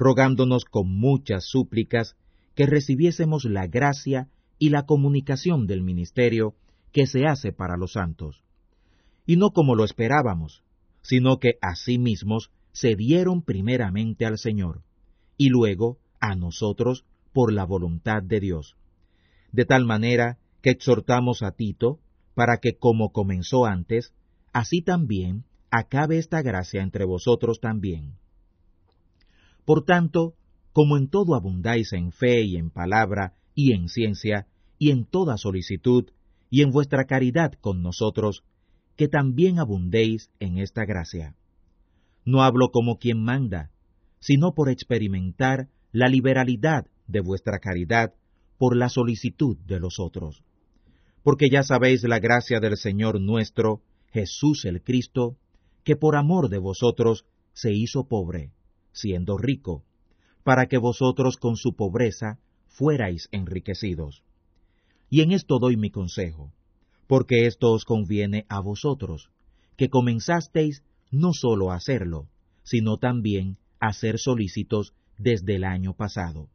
rogándonos 0.00 0.64
con 0.64 0.88
muchas 0.88 1.44
súplicas 1.44 2.16
que 2.54 2.64
recibiésemos 2.64 3.44
la 3.44 3.66
gracia 3.66 4.28
y 4.58 4.70
la 4.70 4.86
comunicación 4.86 5.66
del 5.66 5.82
ministerio 5.82 6.54
que 6.90 7.06
se 7.06 7.26
hace 7.26 7.52
para 7.52 7.76
los 7.76 7.92
santos. 7.92 8.42
Y 9.26 9.36
no 9.36 9.50
como 9.50 9.74
lo 9.74 9.84
esperábamos, 9.84 10.64
sino 11.02 11.36
que 11.38 11.58
a 11.60 11.74
sí 11.74 11.98
mismos 11.98 12.50
se 12.72 12.96
dieron 12.96 13.42
primeramente 13.42 14.24
al 14.24 14.38
Señor, 14.38 14.82
y 15.36 15.50
luego 15.50 15.98
a 16.18 16.34
nosotros 16.34 17.04
por 17.34 17.52
la 17.52 17.64
voluntad 17.64 18.22
de 18.22 18.40
Dios. 18.40 18.76
De 19.52 19.66
tal 19.66 19.84
manera 19.84 20.38
que 20.62 20.70
exhortamos 20.70 21.42
a 21.42 21.52
Tito 21.52 22.00
para 22.34 22.56
que 22.56 22.78
como 22.78 23.12
comenzó 23.12 23.66
antes, 23.66 24.14
así 24.54 24.80
también 24.80 25.44
acabe 25.70 26.16
esta 26.16 26.40
gracia 26.40 26.82
entre 26.82 27.04
vosotros 27.04 27.60
también. 27.60 28.14
Por 29.70 29.84
tanto, 29.84 30.34
como 30.72 30.96
en 30.96 31.06
todo 31.08 31.36
abundáis 31.36 31.92
en 31.92 32.10
fe 32.10 32.42
y 32.42 32.56
en 32.56 32.70
palabra 32.70 33.34
y 33.54 33.72
en 33.72 33.88
ciencia 33.88 34.48
y 34.78 34.90
en 34.90 35.04
toda 35.04 35.36
solicitud 35.36 36.10
y 36.50 36.62
en 36.62 36.72
vuestra 36.72 37.04
caridad 37.04 37.52
con 37.52 37.80
nosotros, 37.80 38.42
que 38.96 39.06
también 39.06 39.60
abundéis 39.60 40.28
en 40.40 40.58
esta 40.58 40.86
gracia. 40.86 41.36
No 42.24 42.42
hablo 42.42 42.72
como 42.72 42.98
quien 42.98 43.22
manda, 43.22 43.70
sino 44.18 44.54
por 44.54 44.70
experimentar 44.70 45.68
la 45.92 46.08
liberalidad 46.08 46.88
de 47.06 47.20
vuestra 47.20 47.60
caridad 47.60 48.12
por 48.58 48.76
la 48.76 48.88
solicitud 48.88 49.56
de 49.68 49.78
los 49.78 50.00
otros. 50.00 50.42
Porque 51.22 51.48
ya 51.48 51.62
sabéis 51.62 52.02
la 52.02 52.18
gracia 52.18 52.58
del 52.58 52.76
Señor 52.76 53.20
nuestro, 53.20 53.82
Jesús 54.08 54.64
el 54.64 54.82
Cristo, 54.82 55.36
que 55.84 55.94
por 55.94 56.16
amor 56.16 56.48
de 56.48 56.58
vosotros 56.58 57.24
se 57.52 57.72
hizo 57.72 58.08
pobre, 58.08 58.50
siendo 58.92 59.38
rico, 59.38 59.84
para 60.42 60.66
que 60.66 60.78
vosotros 60.78 61.36
con 61.36 61.56
su 61.56 61.74
pobreza 61.74 62.38
fuerais 62.66 63.28
enriquecidos. 63.32 64.22
Y 65.08 65.22
en 65.22 65.32
esto 65.32 65.58
doy 65.58 65.76
mi 65.76 65.90
consejo, 65.90 66.52
porque 67.06 67.46
esto 67.46 67.72
os 67.72 67.84
conviene 67.84 68.46
a 68.48 68.60
vosotros, 68.60 69.30
que 69.76 69.90
comenzasteis 69.90 70.84
no 71.10 71.32
sólo 71.32 71.72
a 71.72 71.74
hacerlo, 71.74 72.28
sino 72.62 72.98
también 72.98 73.56
a 73.80 73.92
ser 73.92 74.18
solícitos 74.18 74.94
desde 75.18 75.56
el 75.56 75.64
año 75.64 75.94
pasado. 75.94 76.48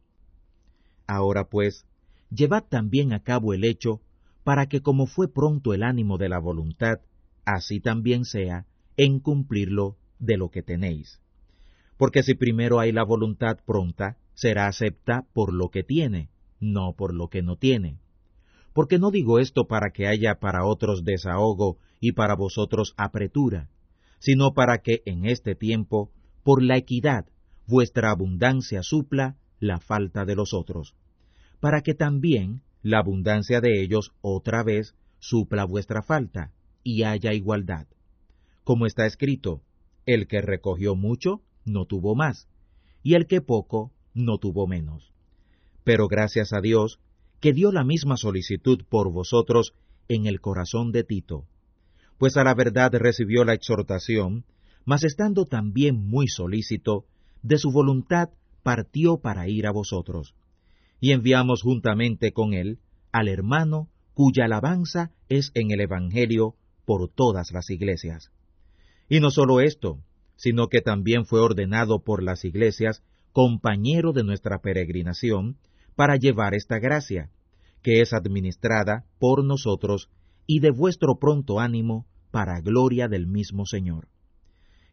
Ahora 1.08 1.50
pues, 1.50 1.86
llevad 2.32 2.64
también 2.64 3.14
a 3.14 3.22
cabo 3.22 3.54
el 3.54 3.64
hecho, 3.64 4.02
para 4.44 4.68
que 4.68 4.82
como 4.82 5.08
fue 5.08 5.28
pronto 5.28 5.74
el 5.74 5.84
ánimo 5.84 6.18
de 6.18 6.30
la 6.30 6.40
voluntad, 6.40 7.00
así 7.46 7.80
también 7.80 8.26
sea 8.26 8.66
en 8.98 9.20
cumplirlo 9.20 9.98
de 10.20 10.38
lo 10.38 10.50
que 10.50 10.64
tenéis. 10.64 11.20
Porque 11.98 12.24
si 12.24 12.36
primero 12.36 12.80
hay 12.80 12.92
la 12.92 13.04
voluntad 13.04 13.58
pronta, 13.66 14.18
será 14.34 14.68
acepta 14.68 15.26
por 15.34 15.54
lo 15.54 15.70
que 15.70 15.84
tiene, 15.84 16.30
no 16.60 16.94
por 16.94 17.14
lo 17.14 17.30
que 17.30 17.42
no 17.42 17.56
tiene. 17.58 18.00
Porque 18.74 19.00
no 19.00 19.12
digo 19.12 19.40
esto 19.40 19.68
para 19.68 19.92
que 19.92 20.08
haya 20.08 20.36
para 20.36 20.66
otros 20.66 21.06
desahogo 21.06 21.78
y 22.02 22.12
para 22.12 22.36
vosotros 22.36 22.94
apretura, 22.98 23.70
sino 24.20 24.54
para 24.54 24.80
que 24.80 25.02
en 25.06 25.26
este 25.26 25.56
tiempo, 25.56 26.12
por 26.44 26.62
la 26.62 26.78
equidad, 26.78 27.26
vuestra 27.68 28.12
abundancia 28.12 28.84
supla 28.84 29.38
la 29.60 29.80
falta 29.80 30.26
de 30.26 30.36
los 30.36 30.54
otros, 30.54 30.96
para 31.60 31.82
que 31.82 31.94
también 31.94 32.62
la 32.82 33.00
abundancia 33.00 33.62
de 33.62 33.82
ellos 33.82 34.12
otra 34.22 34.64
vez 34.64 34.96
supla 35.20 35.66
vuestra 35.66 36.04
falta, 36.04 36.52
y 36.84 37.04
haya 37.04 37.34
igualdad. 37.34 37.88
Como 38.64 38.86
está 38.86 39.06
escrito, 39.06 39.64
el 40.06 40.28
que 40.28 40.42
recogió 40.42 40.96
mucho 40.96 41.42
no 41.66 41.86
tuvo 41.86 42.16
más, 42.16 42.48
y 43.04 43.16
el 43.16 43.28
que 43.28 43.42
poco 43.42 43.92
no 44.14 44.38
tuvo 44.38 44.68
menos. 44.68 45.12
Pero 45.84 46.08
gracias 46.08 46.54
a 46.54 46.62
Dios, 46.62 47.00
que 47.40 47.54
dio 47.54 47.72
la 47.72 47.84
misma 47.84 48.18
solicitud 48.18 48.84
por 48.88 49.12
vosotros 49.12 49.74
en 50.08 50.26
el 50.26 50.40
corazón 50.40 50.92
de 50.92 51.04
Tito, 51.04 51.46
pues 52.18 52.38
a 52.38 52.44
la 52.44 52.54
verdad 52.54 52.92
recibió 52.94 53.44
la 53.44 53.54
exhortación, 53.54 54.46
mas 54.86 55.04
estando 55.04 55.46
también 55.46 56.08
muy 56.08 56.28
solícito, 56.28 57.06
de 57.42 57.58
su 57.58 57.72
voluntad 57.72 58.30
partió 58.64 59.18
para 59.18 59.48
ir 59.48 59.68
a 59.68 59.72
vosotros. 59.72 60.34
Y 61.00 61.12
enviamos 61.12 61.62
juntamente 61.62 62.32
con 62.32 62.54
él 62.54 62.80
al 63.12 63.28
hermano 63.28 63.90
cuya 64.14 64.46
alabanza 64.46 65.12
es 65.30 65.52
en 65.54 65.72
el 65.72 65.82
Evangelio 65.82 66.56
por 66.86 67.10
todas 67.10 67.52
las 67.52 67.70
iglesias. 67.70 68.32
Y 69.10 69.20
no 69.20 69.30
solo 69.30 69.60
esto, 69.60 70.00
sino 70.36 70.68
que 70.68 70.82
también 70.82 71.26
fue 71.26 71.40
ordenado 71.40 72.04
por 72.04 72.24
las 72.24 72.46
iglesias 72.46 73.04
compañero 73.32 74.14
de 74.14 74.24
nuestra 74.24 74.60
peregrinación 74.60 75.58
para 75.96 76.16
llevar 76.16 76.54
esta 76.54 76.80
gracia, 76.80 77.30
que 77.82 78.02
es 78.02 78.14
administrada 78.14 79.06
por 79.20 79.44
nosotros 79.44 80.10
y 80.48 80.60
de 80.60 80.72
vuestro 80.72 81.18
pronto 81.20 81.60
ánimo 81.60 82.06
para 82.32 82.62
gloria 82.62 83.08
del 83.08 83.28
mismo 83.28 83.66
Señor, 83.66 84.08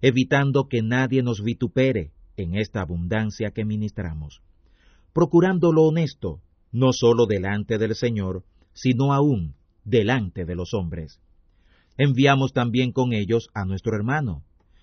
evitando 0.00 0.68
que 0.68 0.82
nadie 0.82 1.22
nos 1.22 1.42
vitupere 1.42 2.12
en 2.36 2.54
esta 2.56 2.80
abundancia 2.80 3.50
que 3.50 3.64
ministramos, 3.64 4.42
procurando 5.12 5.72
lo 5.72 5.82
honesto, 5.82 6.40
no 6.70 6.92
sólo 6.92 7.26
delante 7.26 7.78
del 7.78 7.94
Señor, 7.94 8.44
sino 8.72 9.12
aún 9.12 9.54
delante 9.84 10.44
de 10.44 10.54
los 10.54 10.74
hombres. 10.74 11.20
Enviamos 11.98 12.52
también 12.52 12.92
con 12.92 13.12
ellos 13.12 13.48
a 13.54 13.64
nuestro 13.64 13.94
hermano, 13.94 14.42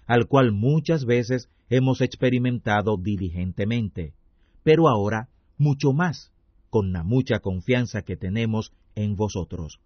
al 0.10 0.26
cual 0.28 0.52
muchas 0.52 1.06
veces 1.06 1.50
hemos 1.70 2.02
experimentado 2.02 2.98
diligentemente, 2.98 4.16
pero 4.64 4.90
ahora 4.90 5.30
mucho 5.60 5.94
más, 5.94 6.32
con 6.72 6.92
la 6.92 7.04
mucha 7.04 7.42
confianza 7.42 8.02
que 8.02 8.18
tenemos 8.18 8.74
en 8.96 9.16
vosotros. 9.16 9.80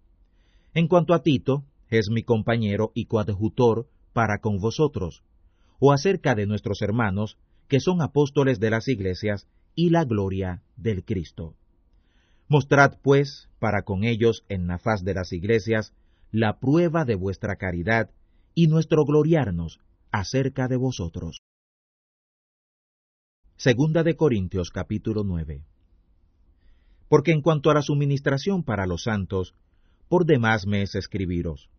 En 0.74 0.88
cuanto 0.88 1.14
a 1.14 1.24
Tito, 1.24 1.66
es 1.90 2.10
mi 2.10 2.24
compañero 2.24 2.94
y 2.96 3.08
coadjutor 3.08 3.90
para 4.14 4.40
con 4.40 4.60
vosotros, 4.60 5.24
o 5.78 5.92
acerca 5.92 6.36
de 6.36 6.46
nuestros 6.46 6.82
hermanos, 6.82 7.38
que 7.68 7.82
son 7.82 8.02
apóstoles 8.02 8.62
de 8.62 8.70
las 8.70 8.88
iglesias 8.88 9.50
y 9.76 9.90
la 9.90 10.06
gloria 10.06 10.62
del 10.78 11.04
Cristo. 11.04 11.54
Mostrad, 12.48 12.94
pues, 13.02 13.50
para 13.60 13.82
con 13.82 14.06
ellos 14.06 14.46
en 14.48 14.68
la 14.68 14.80
faz 14.80 15.04
de 15.04 15.16
las 15.16 15.34
iglesias 15.34 15.92
la 16.32 16.60
prueba 16.60 17.04
de 17.04 17.16
vuestra 17.16 17.58
caridad 17.58 18.10
y 18.56 18.68
nuestro 18.68 19.04
gloriarnos 19.04 19.82
acerca 20.14 20.68
de 20.68 20.78
vosotros. 20.78 21.42
Segunda 23.58 24.04
de 24.04 24.16
Corintios 24.16 24.70
capítulo 24.70 25.24
9. 25.24 25.66
Porque 27.10 27.32
en 27.32 27.42
cuanto 27.42 27.72
a 27.72 27.74
la 27.74 27.82
suministración 27.82 28.64
para 28.64 28.86
los 28.86 29.04
santos, 29.04 29.56
por 30.10 30.28
demás 30.28 30.68
me 30.68 30.84
es 30.84 30.94
escribiros, 30.94 31.72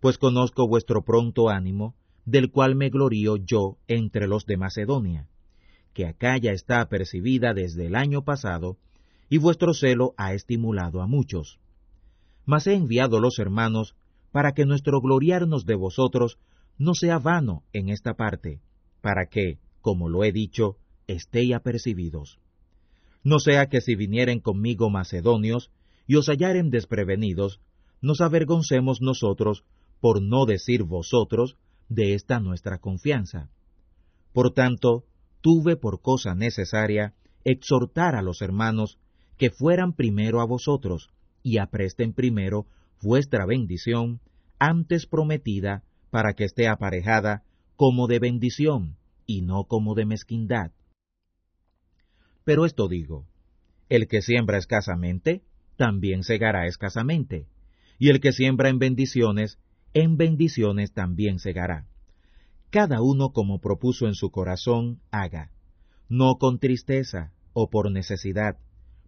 pues 0.00 0.16
conozco 0.16 0.66
vuestro 0.66 1.02
pronto 1.04 1.50
ánimo, 1.50 1.94
del 2.24 2.50
cual 2.50 2.76
me 2.76 2.88
glorío 2.88 3.36
yo 3.36 3.76
entre 3.88 4.26
los 4.26 4.46
de 4.46 4.56
Macedonia, 4.56 5.28
que 5.92 6.06
acá 6.06 6.38
ya 6.38 6.52
está 6.52 6.80
apercibida 6.80 7.52
desde 7.52 7.88
el 7.88 7.94
año 7.94 8.22
pasado, 8.22 8.78
y 9.28 9.36
vuestro 9.36 9.74
celo 9.74 10.14
ha 10.16 10.32
estimulado 10.32 11.02
a 11.02 11.06
muchos. 11.06 11.60
Mas 12.46 12.66
he 12.68 12.74
enviado 12.74 13.20
los 13.20 13.38
hermanos 13.38 13.94
para 14.32 14.52
que 14.52 14.64
nuestro 14.64 15.02
gloriarnos 15.02 15.66
de 15.66 15.74
vosotros 15.74 16.38
no 16.78 16.94
sea 16.94 17.18
vano 17.18 17.62
en 17.72 17.88
esta 17.88 18.14
parte, 18.14 18.60
para 19.00 19.26
que, 19.26 19.58
como 19.80 20.08
lo 20.08 20.24
he 20.24 20.32
dicho, 20.32 20.76
estéis 21.06 21.54
apercibidos. 21.54 22.38
No 23.22 23.38
sea 23.38 23.66
que 23.66 23.80
si 23.80 23.94
vinieren 23.94 24.40
conmigo 24.40 24.90
macedonios 24.90 25.70
y 26.06 26.16
os 26.16 26.26
hallaren 26.26 26.70
desprevenidos, 26.70 27.60
nos 28.00 28.20
avergoncemos 28.20 29.00
nosotros, 29.00 29.64
por 30.00 30.22
no 30.22 30.44
decir 30.44 30.82
vosotros, 30.82 31.56
de 31.88 32.14
esta 32.14 32.40
nuestra 32.40 32.78
confianza. 32.78 33.50
Por 34.32 34.52
tanto, 34.52 35.04
tuve 35.40 35.76
por 35.76 36.00
cosa 36.00 36.34
necesaria 36.34 37.14
exhortar 37.44 38.16
a 38.16 38.22
los 38.22 38.42
hermanos 38.42 38.98
que 39.38 39.50
fueran 39.50 39.92
primero 39.92 40.40
a 40.40 40.46
vosotros, 40.46 41.10
y 41.42 41.58
apresten 41.58 42.12
primero 42.12 42.66
vuestra 43.02 43.46
bendición, 43.46 44.20
antes 44.58 45.06
prometida, 45.06 45.84
para 46.16 46.32
que 46.32 46.44
esté 46.44 46.66
aparejada 46.66 47.42
como 47.76 48.06
de 48.06 48.18
bendición, 48.18 48.96
y 49.26 49.42
no 49.42 49.64
como 49.64 49.94
de 49.94 50.06
mezquindad. 50.06 50.70
Pero 52.42 52.64
esto 52.64 52.88
digo, 52.88 53.26
el 53.90 54.08
que 54.08 54.22
siembra 54.22 54.56
escasamente, 54.56 55.42
también 55.76 56.22
segará 56.22 56.66
escasamente, 56.66 57.48
y 57.98 58.08
el 58.08 58.20
que 58.20 58.32
siembra 58.32 58.70
en 58.70 58.78
bendiciones, 58.78 59.58
en 59.92 60.16
bendiciones 60.16 60.94
también 60.94 61.38
segará. 61.38 61.86
Cada 62.70 63.02
uno 63.02 63.32
como 63.34 63.60
propuso 63.60 64.06
en 64.06 64.14
su 64.14 64.30
corazón, 64.30 65.02
haga, 65.10 65.50
no 66.08 66.36
con 66.38 66.58
tristeza 66.58 67.34
o 67.52 67.68
por 67.68 67.92
necesidad, 67.92 68.56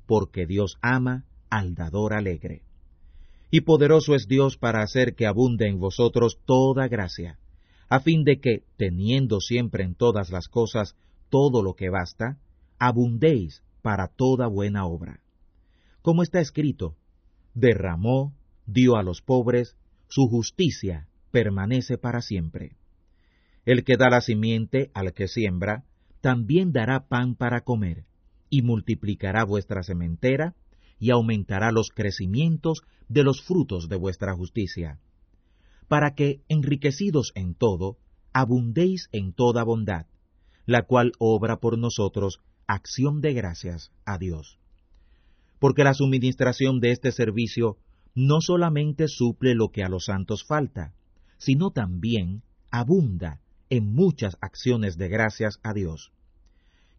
porque 0.05 0.45
Dios 0.45 0.77
ama 0.83 1.25
al 1.49 1.75
dador 1.75 2.13
alegre. 2.13 2.68
Y 3.51 3.63
poderoso 3.63 4.15
es 4.15 4.29
Dios 4.29 4.57
para 4.57 4.83
hacer 4.83 5.15
que 5.15 5.27
abunde 5.27 5.69
en 5.69 5.79
vosotros 5.79 6.39
toda 6.45 6.89
gracia, 6.89 7.39
a 7.89 8.01
fin 8.01 8.25
de 8.25 8.41
que, 8.41 8.65
teniendo 8.77 9.41
siempre 9.41 9.85
en 9.85 9.95
todas 9.95 10.31
las 10.31 10.49
cosas 10.49 10.97
todo 11.31 11.63
lo 11.63 11.75
que 11.75 11.89
basta, 11.89 12.39
abundéis 12.79 13.63
para 13.83 14.09
toda 14.09 14.47
buena 14.47 14.85
obra. 14.85 15.21
Como 16.03 16.23
está 16.23 16.41
escrito, 16.41 16.97
derramó, 17.55 18.35
dio 18.67 18.97
a 18.97 19.03
los 19.03 19.23
pobres, 19.23 19.77
su 20.09 20.29
justicia 20.29 21.09
permanece 21.31 21.99
para 21.99 22.21
siempre. 22.21 22.77
El 23.65 23.85
que 23.85 23.97
da 23.97 24.09
la 24.11 24.21
simiente 24.21 24.91
al 24.95 25.13
que 25.13 25.29
siembra, 25.29 25.85
también 26.21 26.73
dará 26.73 27.09
pan 27.09 27.35
para 27.35 27.63
comer, 27.63 28.05
y 28.51 28.63
multiplicará 28.63 29.45
vuestra 29.45 29.83
sementera, 29.83 30.55
y 30.99 31.11
aumentará 31.11 31.73
los 31.73 31.91
crecimientos 31.91 32.83
de 33.09 33.23
los 33.23 33.43
frutos 33.43 33.89
de 33.89 33.97
vuestra 33.97 34.35
justicia, 34.35 34.99
para 35.89 36.15
que, 36.15 36.43
enriquecidos 36.49 37.33
en 37.35 37.55
todo, 37.55 37.97
abundéis 38.33 39.09
en 39.13 39.33
toda 39.33 39.65
bondad, 39.65 40.07
la 40.67 40.83
cual 40.83 41.13
obra 41.19 41.61
por 41.61 41.79
nosotros 41.79 42.41
acción 42.67 43.21
de 43.21 43.33
gracias 43.33 43.91
a 44.05 44.19
Dios. 44.19 44.59
Porque 45.59 45.85
la 45.85 45.95
suministración 45.95 46.81
de 46.81 46.91
este 46.91 47.11
servicio 47.13 47.79
no 48.15 48.41
solamente 48.41 49.09
suple 49.09 49.55
lo 49.55 49.71
que 49.71 49.83
a 49.83 49.89
los 49.89 50.07
santos 50.07 50.45
falta, 50.45 50.93
sino 51.39 51.71
también 51.71 52.43
abunda 52.71 53.41
en 53.71 53.95
muchas 53.95 54.37
acciones 54.41 54.99
de 54.99 55.09
gracias 55.09 55.59
a 55.63 55.73
Dios 55.73 56.13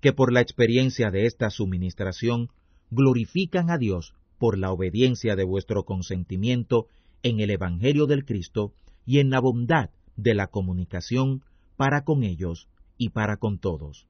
que 0.02 0.14
por 0.14 0.32
la 0.32 0.42
experiencia 0.42 1.12
de 1.12 1.26
esta 1.26 1.50
suministración 1.50 2.50
glorifican 2.92 3.70
a 3.70 3.78
Dios 3.78 4.14
por 4.38 4.58
la 4.58 4.72
obediencia 4.72 5.36
de 5.36 5.44
vuestro 5.44 5.84
consentimiento 5.84 6.88
en 7.24 7.40
el 7.40 7.50
Evangelio 7.50 8.06
del 8.08 8.26
Cristo 8.26 8.74
y 9.06 9.20
en 9.20 9.30
la 9.30 9.40
bondad 9.40 9.90
de 10.16 10.34
la 10.34 10.48
comunicación 10.48 11.44
para 11.76 12.04
con 12.04 12.24
ellos 12.24 12.68
y 12.98 13.10
para 13.10 13.38
con 13.38 13.60
todos. 13.60 14.08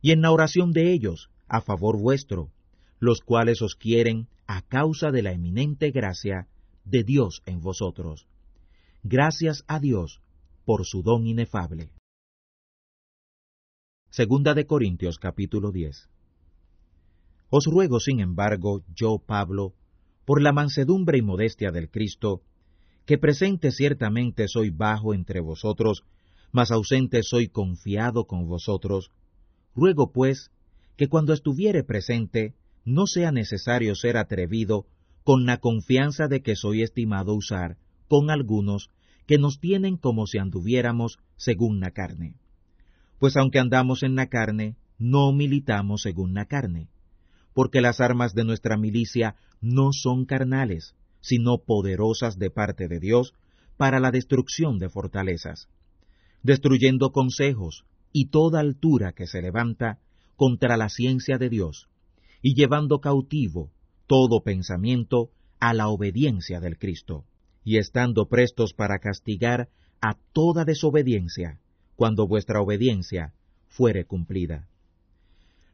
Y 0.00 0.12
en 0.12 0.22
la 0.22 0.30
oración 0.30 0.72
de 0.72 0.92
ellos 0.92 1.30
a 1.48 1.60
favor 1.60 1.98
vuestro, 1.98 2.50
los 2.98 3.20
cuales 3.20 3.62
os 3.62 3.74
quieren 3.74 4.28
a 4.46 4.62
causa 4.62 5.10
de 5.10 5.22
la 5.22 5.32
eminente 5.32 5.90
gracia 5.90 6.46
de 6.84 7.04
Dios 7.04 7.42
en 7.46 7.60
vosotros. 7.60 8.26
Gracias 9.02 9.64
a 9.66 9.78
Dios 9.80 10.20
por 10.64 10.84
su 10.84 11.02
don 11.02 11.26
inefable. 11.26 11.92
Segunda 14.10 14.54
de 14.54 14.66
Corintios 14.66 15.18
capítulo 15.18 15.70
10. 15.70 16.08
Os 17.50 17.64
ruego, 17.64 17.98
sin 17.98 18.20
embargo, 18.20 18.82
yo, 18.94 19.18
Pablo, 19.24 19.74
por 20.26 20.42
la 20.42 20.52
mansedumbre 20.52 21.18
y 21.18 21.22
modestia 21.22 21.70
del 21.70 21.90
Cristo, 21.90 22.42
que 23.06 23.16
presente 23.16 23.72
ciertamente 23.72 24.48
soy 24.48 24.68
bajo 24.68 25.14
entre 25.14 25.40
vosotros, 25.40 26.04
mas 26.52 26.70
ausente 26.70 27.22
soy 27.22 27.48
confiado 27.48 28.26
con 28.26 28.46
vosotros, 28.46 29.12
ruego 29.74 30.12
pues 30.12 30.50
que 30.96 31.08
cuando 31.08 31.32
estuviere 31.32 31.84
presente 31.84 32.54
no 32.84 33.06
sea 33.06 33.32
necesario 33.32 33.94
ser 33.94 34.18
atrevido 34.18 34.86
con 35.24 35.46
la 35.46 35.58
confianza 35.58 36.28
de 36.28 36.42
que 36.42 36.56
soy 36.56 36.82
estimado 36.82 37.34
usar 37.34 37.78
con 38.08 38.30
algunos 38.30 38.90
que 39.26 39.38
nos 39.38 39.60
tienen 39.60 39.96
como 39.96 40.26
si 40.26 40.38
anduviéramos 40.38 41.18
según 41.36 41.80
la 41.80 41.92
carne. 41.92 42.34
Pues 43.18 43.36
aunque 43.36 43.58
andamos 43.58 44.02
en 44.02 44.16
la 44.16 44.28
carne, 44.28 44.76
no 44.98 45.32
militamos 45.32 46.02
según 46.02 46.34
la 46.34 46.46
carne, 46.46 46.88
porque 47.58 47.80
las 47.80 48.00
armas 48.00 48.34
de 48.34 48.44
nuestra 48.44 48.76
milicia 48.76 49.34
no 49.60 49.88
son 49.92 50.26
carnales, 50.26 50.94
sino 51.20 51.58
poderosas 51.58 52.38
de 52.38 52.50
parte 52.50 52.86
de 52.86 53.00
Dios 53.00 53.34
para 53.76 53.98
la 53.98 54.12
destrucción 54.12 54.78
de 54.78 54.88
fortalezas, 54.88 55.66
destruyendo 56.44 57.10
consejos 57.10 57.84
y 58.12 58.26
toda 58.26 58.60
altura 58.60 59.10
que 59.10 59.26
se 59.26 59.42
levanta 59.42 59.98
contra 60.36 60.76
la 60.76 60.88
ciencia 60.88 61.36
de 61.36 61.48
Dios, 61.48 61.88
y 62.42 62.54
llevando 62.54 63.00
cautivo 63.00 63.72
todo 64.06 64.44
pensamiento 64.44 65.30
a 65.58 65.74
la 65.74 65.88
obediencia 65.88 66.60
del 66.60 66.78
Cristo, 66.78 67.24
y 67.64 67.78
estando 67.78 68.28
prestos 68.28 68.72
para 68.72 69.00
castigar 69.00 69.68
a 70.00 70.14
toda 70.32 70.64
desobediencia, 70.64 71.58
cuando 71.96 72.28
vuestra 72.28 72.60
obediencia 72.60 73.32
fuere 73.66 74.04
cumplida. 74.04 74.68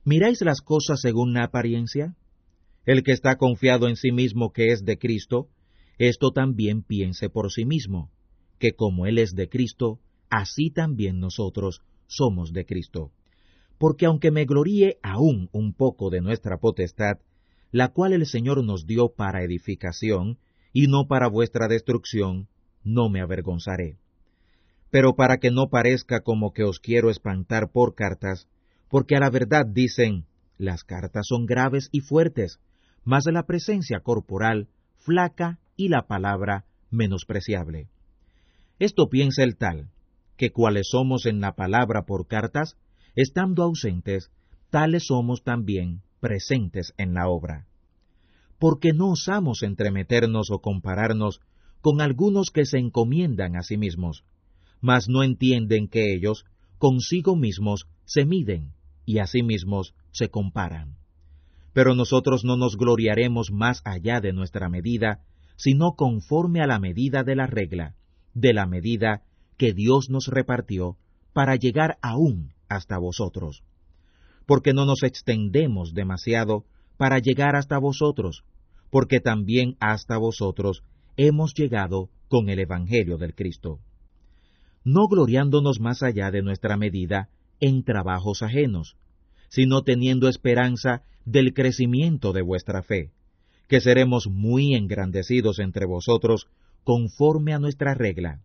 ¿Miráis 0.06 0.42
las 0.42 0.60
cosas 0.60 1.00
según 1.00 1.32
la 1.32 1.44
apariencia? 1.44 2.14
El 2.84 3.02
que 3.02 3.12
está 3.12 3.36
confiado 3.36 3.88
en 3.88 3.96
sí 3.96 4.12
mismo 4.12 4.52
que 4.52 4.70
es 4.70 4.84
de 4.84 4.98
Cristo, 4.98 5.48
esto 5.96 6.30
también 6.30 6.82
piense 6.82 7.30
por 7.30 7.50
sí 7.50 7.64
mismo, 7.64 8.10
que 8.58 8.72
como 8.74 9.06
Él 9.06 9.16
es 9.16 9.34
de 9.34 9.48
Cristo, 9.48 10.00
así 10.28 10.70
también 10.70 11.20
nosotros 11.20 11.80
somos 12.06 12.52
de 12.52 12.66
Cristo. 12.66 13.12
Porque 13.78 14.04
aunque 14.04 14.30
me 14.30 14.44
gloríe 14.44 14.98
aún 15.02 15.48
un 15.52 15.72
poco 15.72 16.10
de 16.10 16.20
nuestra 16.20 16.58
potestad, 16.58 17.18
la 17.70 17.88
cual 17.88 18.12
el 18.12 18.26
Señor 18.26 18.62
nos 18.62 18.84
dio 18.84 19.08
para 19.08 19.42
edificación, 19.42 20.38
y 20.74 20.86
no 20.86 21.06
para 21.06 21.28
vuestra 21.28 21.66
destrucción, 21.66 22.48
no 22.82 23.08
me 23.08 23.22
avergonzaré. 23.22 23.96
Pero 24.90 25.14
para 25.14 25.38
que 25.38 25.50
no 25.50 25.70
parezca 25.70 26.20
como 26.20 26.52
que 26.52 26.64
os 26.64 26.78
quiero 26.78 27.08
espantar 27.08 27.70
por 27.72 27.94
cartas, 27.94 28.48
porque 28.94 29.16
a 29.16 29.18
la 29.18 29.28
verdad 29.28 29.66
dicen, 29.66 30.24
las 30.56 30.84
cartas 30.84 31.26
son 31.28 31.46
graves 31.46 31.88
y 31.90 31.98
fuertes, 31.98 32.60
mas 33.02 33.24
la 33.26 33.42
presencia 33.42 33.98
corporal 33.98 34.68
flaca 34.98 35.58
y 35.76 35.88
la 35.88 36.06
palabra 36.06 36.64
menospreciable. 36.92 37.88
Esto 38.78 39.08
piensa 39.08 39.42
el 39.42 39.56
tal, 39.56 39.90
que 40.36 40.52
cuales 40.52 40.90
somos 40.92 41.26
en 41.26 41.40
la 41.40 41.56
palabra 41.56 42.02
por 42.06 42.28
cartas, 42.28 42.76
estando 43.16 43.64
ausentes, 43.64 44.30
tales 44.70 45.06
somos 45.08 45.42
también 45.42 46.02
presentes 46.20 46.94
en 46.96 47.14
la 47.14 47.26
obra. 47.26 47.66
Porque 48.60 48.92
no 48.92 49.10
osamos 49.10 49.64
entremeternos 49.64 50.52
o 50.52 50.60
compararnos 50.60 51.40
con 51.80 52.00
algunos 52.00 52.50
que 52.52 52.64
se 52.64 52.78
encomiendan 52.78 53.56
a 53.56 53.64
sí 53.64 53.76
mismos, 53.76 54.22
mas 54.80 55.08
no 55.08 55.24
entienden 55.24 55.88
que 55.88 56.14
ellos 56.14 56.44
consigo 56.78 57.34
mismos 57.34 57.88
se 58.04 58.24
miden 58.24 58.72
y 59.04 59.18
a 59.18 59.26
sí 59.26 59.42
mismos 59.42 59.94
se 60.12 60.28
comparan. 60.28 60.96
Pero 61.72 61.94
nosotros 61.94 62.44
no 62.44 62.56
nos 62.56 62.76
gloriaremos 62.76 63.50
más 63.50 63.82
allá 63.84 64.20
de 64.20 64.32
nuestra 64.32 64.68
medida, 64.68 65.20
sino 65.56 65.92
conforme 65.92 66.60
a 66.60 66.66
la 66.66 66.78
medida 66.78 67.24
de 67.24 67.36
la 67.36 67.46
regla, 67.46 67.94
de 68.32 68.52
la 68.52 68.66
medida 68.66 69.22
que 69.56 69.72
Dios 69.72 70.10
nos 70.10 70.28
repartió 70.28 70.96
para 71.32 71.56
llegar 71.56 71.98
aún 72.02 72.52
hasta 72.68 72.98
vosotros 72.98 73.62
porque 74.46 74.72
no 74.72 74.84
nos 74.84 75.02
extendemos 75.02 75.94
demasiado 75.94 76.64
para 76.96 77.18
llegar 77.18 77.56
hasta 77.56 77.78
vosotros, 77.78 78.44
porque 78.90 79.20
también 79.20 79.76
hasta 79.80 80.16
vosotros 80.18 80.82
hemos 81.16 81.54
llegado 81.54 82.10
con 82.28 82.48
el 82.48 82.58
Evangelio 82.58 83.16
del 83.16 83.34
Cristo. 83.34 83.80
No 84.84 85.06
gloriándonos 85.08 85.80
más 85.80 86.02
allá 86.02 86.30
de 86.30 86.42
nuestra 86.42 86.76
medida 86.76 87.30
en 87.60 87.84
trabajos 87.84 88.42
ajenos, 88.42 88.96
sino 89.48 89.82
teniendo 89.82 90.28
esperanza 90.28 91.02
del 91.24 91.54
crecimiento 91.54 92.32
de 92.32 92.42
vuestra 92.42 92.82
fe, 92.82 93.10
que 93.68 93.80
seremos 93.80 94.26
muy 94.28 94.74
engrandecidos 94.74 95.58
entre 95.58 95.86
vosotros 95.86 96.48
conforme 96.84 97.54
a 97.54 97.58
nuestra 97.58 97.94
regla, 97.94 98.40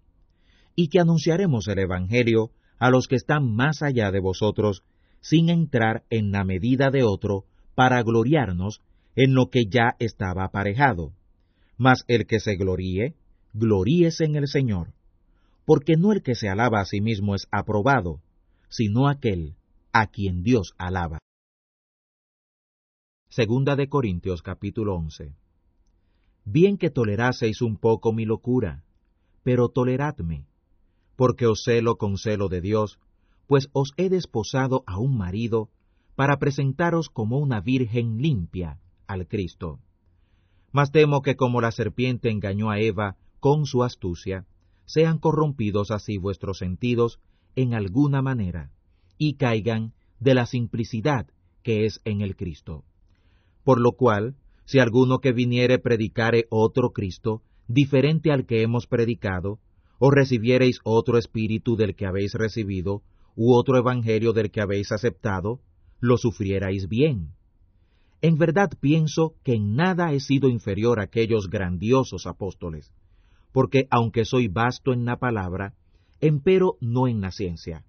y 0.75 0.87
que 0.87 0.99
anunciaremos 0.99 1.67
el 1.67 1.79
Evangelio 1.79 2.51
a 2.79 2.89
los 2.89 3.07
que 3.07 3.15
están 3.15 3.53
más 3.53 3.81
allá 3.81 4.11
de 4.11 4.19
vosotros 4.19 4.83
sin 5.21 5.49
entrar 5.49 6.03
en 6.09 6.31
la 6.31 6.45
medida 6.45 6.89
de 6.89 7.03
otro 7.03 7.43
para 7.75 8.01
gloriarnos 8.03 8.81
en 9.15 9.33
lo 9.33 9.49
que 9.49 9.65
ya 9.65 9.95
estaba 9.99 10.45
aparejado. 10.45 11.11
Mas 11.77 12.05
el 12.07 12.25
que 12.25 12.39
se 12.39 12.55
gloríe, 12.55 13.15
gloríese 13.53 14.25
en 14.25 14.35
el 14.35 14.47
Señor, 14.47 14.93
porque 15.65 15.95
no 15.97 16.13
el 16.13 16.23
que 16.23 16.35
se 16.35 16.49
alaba 16.49 16.79
a 16.79 16.85
sí 16.85 17.01
mismo 17.01 17.35
es 17.35 17.47
aprobado, 17.51 18.21
sino 18.69 19.07
aquel 19.07 19.55
a 19.91 20.07
quien 20.07 20.43
Dios 20.43 20.73
alaba. 20.77 21.17
Segunda 23.29 23.75
de 23.75 23.89
Corintios 23.89 24.41
capítulo 24.41 24.95
11 24.95 25.35
Bien 26.45 26.77
que 26.77 26.89
toleraseis 26.89 27.61
un 27.61 27.77
poco 27.77 28.13
mi 28.13 28.25
locura, 28.25 28.83
pero 29.43 29.69
toleradme, 29.69 30.45
porque 31.15 31.45
os 31.45 31.63
celo 31.63 31.97
con 31.97 32.17
celo 32.17 32.47
de 32.47 32.61
Dios, 32.61 32.99
pues 33.47 33.69
os 33.73 33.91
he 33.97 34.09
desposado 34.09 34.83
a 34.87 34.99
un 34.99 35.17
marido 35.17 35.69
para 36.15 36.37
presentaros 36.37 37.09
como 37.09 37.37
una 37.39 37.61
virgen 37.61 38.17
limpia 38.17 38.79
al 39.07 39.27
Cristo. 39.27 39.79
Mas 40.71 40.91
temo 40.91 41.21
que 41.21 41.35
como 41.35 41.61
la 41.61 41.71
serpiente 41.71 42.29
engañó 42.29 42.69
a 42.69 42.79
Eva 42.79 43.17
con 43.39 43.65
su 43.65 43.83
astucia, 43.83 44.45
sean 44.85 45.17
corrompidos 45.17 45.91
así 45.91 46.17
vuestros 46.17 46.59
sentidos 46.59 47.19
en 47.55 47.73
alguna 47.73 48.21
manera, 48.21 48.71
y 49.17 49.35
caigan 49.35 49.93
de 50.19 50.33
la 50.33 50.45
simplicidad 50.45 51.27
que 51.63 51.85
es 51.85 52.01
en 52.05 52.21
el 52.21 52.35
Cristo. 52.35 52.83
Por 53.63 53.79
lo 53.79 53.91
cual, 53.91 54.35
si 54.65 54.79
alguno 54.79 55.19
que 55.19 55.31
viniere 55.31 55.79
predicare 55.79 56.45
otro 56.49 56.91
Cristo, 56.91 57.41
diferente 57.67 58.31
al 58.31 58.45
que 58.45 58.61
hemos 58.61 58.87
predicado, 58.87 59.59
o 59.99 60.11
recibiereis 60.11 60.79
otro 60.83 61.17
espíritu 61.17 61.75
del 61.75 61.95
que 61.95 62.05
habéis 62.05 62.33
recibido, 62.33 63.01
u 63.35 63.53
otro 63.53 63.77
evangelio 63.77 64.33
del 64.33 64.51
que 64.51 64.61
habéis 64.61 64.91
aceptado, 64.91 65.59
lo 65.99 66.17
sufrierais 66.17 66.87
bien. 66.87 67.33
En 68.21 68.37
verdad 68.37 68.69
pienso 68.79 69.35
que 69.43 69.53
en 69.53 69.75
nada 69.75 70.11
he 70.11 70.19
sido 70.19 70.49
inferior 70.49 70.99
a 70.99 71.03
aquellos 71.03 71.49
grandiosos 71.49 72.25
apóstoles, 72.25 72.91
porque 73.51 73.87
aunque 73.89 74.25
soy 74.25 74.47
vasto 74.47 74.93
en 74.93 75.05
la 75.05 75.17
palabra, 75.17 75.73
empero 76.21 76.77
no 76.81 77.07
en 77.07 77.21
la 77.21 77.31
ciencia, 77.31 77.85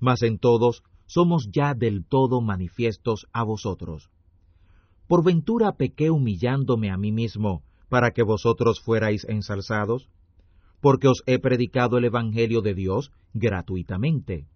mas 0.00 0.22
en 0.22 0.38
todos 0.38 0.82
somos 1.06 1.48
ya 1.52 1.74
del 1.74 2.04
todo 2.04 2.40
manifiestos 2.40 3.26
a 3.32 3.42
vosotros. 3.44 4.10
¿Por 5.06 5.24
ventura 5.24 5.72
pequé 5.72 6.10
humillándome 6.10 6.90
a 6.90 6.96
mí 6.96 7.12
mismo 7.12 7.62
para 7.88 8.10
que 8.10 8.22
vosotros 8.22 8.80
fuerais 8.80 9.24
ensalzados? 9.28 10.08
Porque 10.80 11.08
os 11.08 11.22
he 11.26 11.38
predicado 11.38 11.98
el 11.98 12.04
Evangelio 12.04 12.60
de 12.60 12.74
Dios 12.74 13.10
gratuitamente 13.32 14.46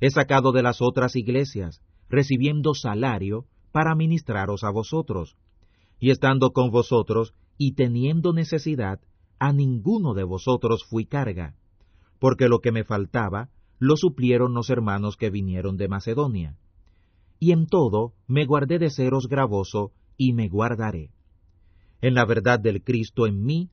he 0.00 0.10
sacado 0.10 0.52
de 0.52 0.62
las 0.62 0.82
otras 0.82 1.16
iglesias, 1.16 1.80
recibiendo 2.10 2.74
salario 2.74 3.46
para 3.72 3.94
ministraros 3.94 4.62
a 4.62 4.70
vosotros. 4.70 5.36
Y 5.98 6.10
estando 6.10 6.50
con 6.50 6.70
vosotros 6.70 7.32
y 7.56 7.72
teniendo 7.72 8.34
necesidad, 8.34 9.00
a 9.38 9.54
ninguno 9.54 10.12
de 10.12 10.24
vosotros 10.24 10.84
fui 10.84 11.06
carga, 11.06 11.54
porque 12.18 12.48
lo 12.48 12.60
que 12.60 12.72
me 12.72 12.84
faltaba 12.84 13.50
lo 13.78 13.96
suplieron 13.96 14.54
los 14.54 14.70
hermanos 14.70 15.16
que 15.16 15.30
vinieron 15.30 15.76
de 15.76 15.88
Macedonia. 15.88 16.56
Y 17.38 17.52
en 17.52 17.66
todo 17.66 18.14
me 18.26 18.46
guardé 18.46 18.78
de 18.78 18.90
seros 18.90 19.28
gravoso 19.28 19.92
y 20.16 20.32
me 20.32 20.48
guardaré. 20.48 21.10
En 22.00 22.14
la 22.14 22.24
verdad 22.24 22.60
del 22.60 22.82
Cristo 22.82 23.26
en 23.26 23.44
mí, 23.44 23.70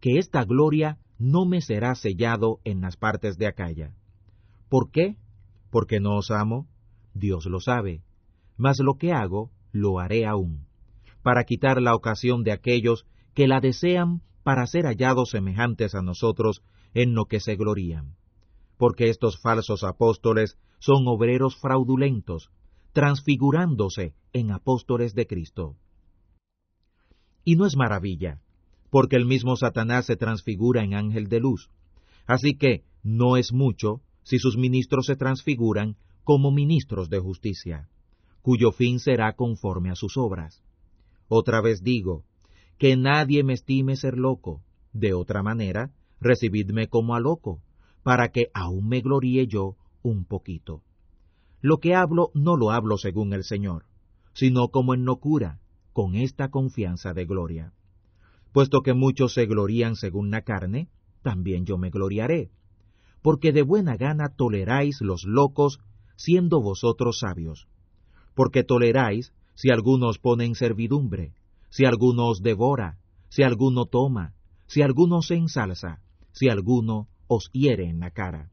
que 0.00 0.18
esta 0.18 0.44
gloria 0.44 0.98
no 1.18 1.46
me 1.46 1.60
será 1.60 1.94
sellado 1.94 2.60
en 2.64 2.80
las 2.80 2.96
partes 2.96 3.38
de 3.38 3.46
Acaya. 3.46 3.94
¿Por 4.68 4.90
qué? 4.90 5.16
porque 5.74 5.98
no 5.98 6.14
os 6.14 6.30
amo? 6.30 6.68
Dios 7.14 7.46
lo 7.46 7.58
sabe. 7.58 8.04
Mas 8.56 8.78
lo 8.78 8.94
que 8.94 9.12
hago, 9.12 9.50
lo 9.72 9.98
haré 9.98 10.24
aún, 10.24 10.68
para 11.24 11.42
quitar 11.42 11.82
la 11.82 11.96
ocasión 11.96 12.44
de 12.44 12.52
aquellos 12.52 13.06
que 13.34 13.48
la 13.48 13.58
desean 13.58 14.22
para 14.44 14.68
ser 14.68 14.84
hallados 14.84 15.30
semejantes 15.30 15.96
a 15.96 16.00
nosotros 16.00 16.62
en 16.94 17.14
lo 17.14 17.26
que 17.26 17.40
se 17.40 17.56
glorían. 17.56 18.16
Porque 18.78 19.08
estos 19.08 19.40
falsos 19.40 19.84
apóstoles 19.84 20.58
son 20.78 21.06
obreros 21.06 21.56
fraudulentos, 21.56 22.50
transfigurándose 22.92 24.14
en 24.32 24.50
apóstoles 24.50 25.14
de 25.14 25.26
Cristo. 25.26 25.76
Y 27.44 27.56
no 27.56 27.66
es 27.66 27.76
maravilla, 27.76 28.40
porque 28.90 29.16
el 29.16 29.26
mismo 29.26 29.56
Satanás 29.56 30.06
se 30.06 30.16
transfigura 30.16 30.82
en 30.82 30.94
ángel 30.94 31.28
de 31.28 31.40
luz. 31.40 31.70
Así 32.26 32.56
que 32.56 32.84
no 33.02 33.36
es 33.36 33.52
mucho 33.52 34.00
si 34.22 34.38
sus 34.38 34.56
ministros 34.56 35.06
se 35.06 35.16
transfiguran 35.16 35.96
como 36.22 36.50
ministros 36.50 37.10
de 37.10 37.18
justicia, 37.18 37.88
cuyo 38.40 38.72
fin 38.72 38.98
será 38.98 39.34
conforme 39.34 39.90
a 39.90 39.94
sus 39.94 40.16
obras. 40.16 40.62
Otra 41.28 41.60
vez 41.60 41.82
digo, 41.82 42.24
que 42.78 42.96
nadie 42.96 43.44
me 43.44 43.54
estime 43.54 43.96
ser 43.96 44.16
loco. 44.16 44.62
De 44.92 45.12
otra 45.12 45.42
manera, 45.42 45.92
recibidme 46.24 46.88
como 46.88 47.14
a 47.14 47.20
loco, 47.20 47.62
para 48.02 48.30
que 48.30 48.50
aún 48.54 48.88
me 48.88 49.00
gloríe 49.00 49.46
yo 49.46 49.76
un 50.02 50.24
poquito. 50.24 50.82
Lo 51.60 51.78
que 51.78 51.94
hablo 51.94 52.30
no 52.34 52.56
lo 52.56 52.70
hablo 52.70 52.98
según 52.98 53.32
el 53.32 53.44
Señor, 53.44 53.84
sino 54.32 54.68
como 54.68 54.94
en 54.94 55.04
locura, 55.04 55.60
con 55.92 56.14
esta 56.16 56.50
confianza 56.50 57.14
de 57.14 57.24
gloria. 57.24 57.72
Puesto 58.52 58.82
que 58.82 58.94
muchos 58.94 59.34
se 59.34 59.46
glorían 59.46 59.96
según 59.96 60.30
la 60.30 60.42
carne, 60.42 60.88
también 61.22 61.64
yo 61.64 61.78
me 61.78 61.90
gloriaré, 61.90 62.50
porque 63.22 63.52
de 63.52 63.62
buena 63.62 63.96
gana 63.96 64.28
toleráis 64.28 65.00
los 65.00 65.24
locos, 65.24 65.80
siendo 66.16 66.60
vosotros 66.60 67.18
sabios. 67.20 67.68
Porque 68.34 68.64
toleráis 68.64 69.32
si 69.54 69.70
alguno 69.70 70.08
os 70.08 70.18
pone 70.18 70.44
en 70.44 70.54
servidumbre, 70.54 71.32
si 71.70 71.84
alguno 71.86 72.28
os 72.28 72.42
devora, 72.42 72.98
si 73.28 73.42
alguno 73.42 73.86
toma, 73.86 74.34
si 74.66 74.82
alguno 74.82 75.22
se 75.22 75.36
ensalza, 75.36 76.00
si 76.34 76.48
alguno 76.48 77.08
os 77.28 77.50
hiere 77.52 77.88
en 77.88 78.00
la 78.00 78.10
cara. 78.10 78.50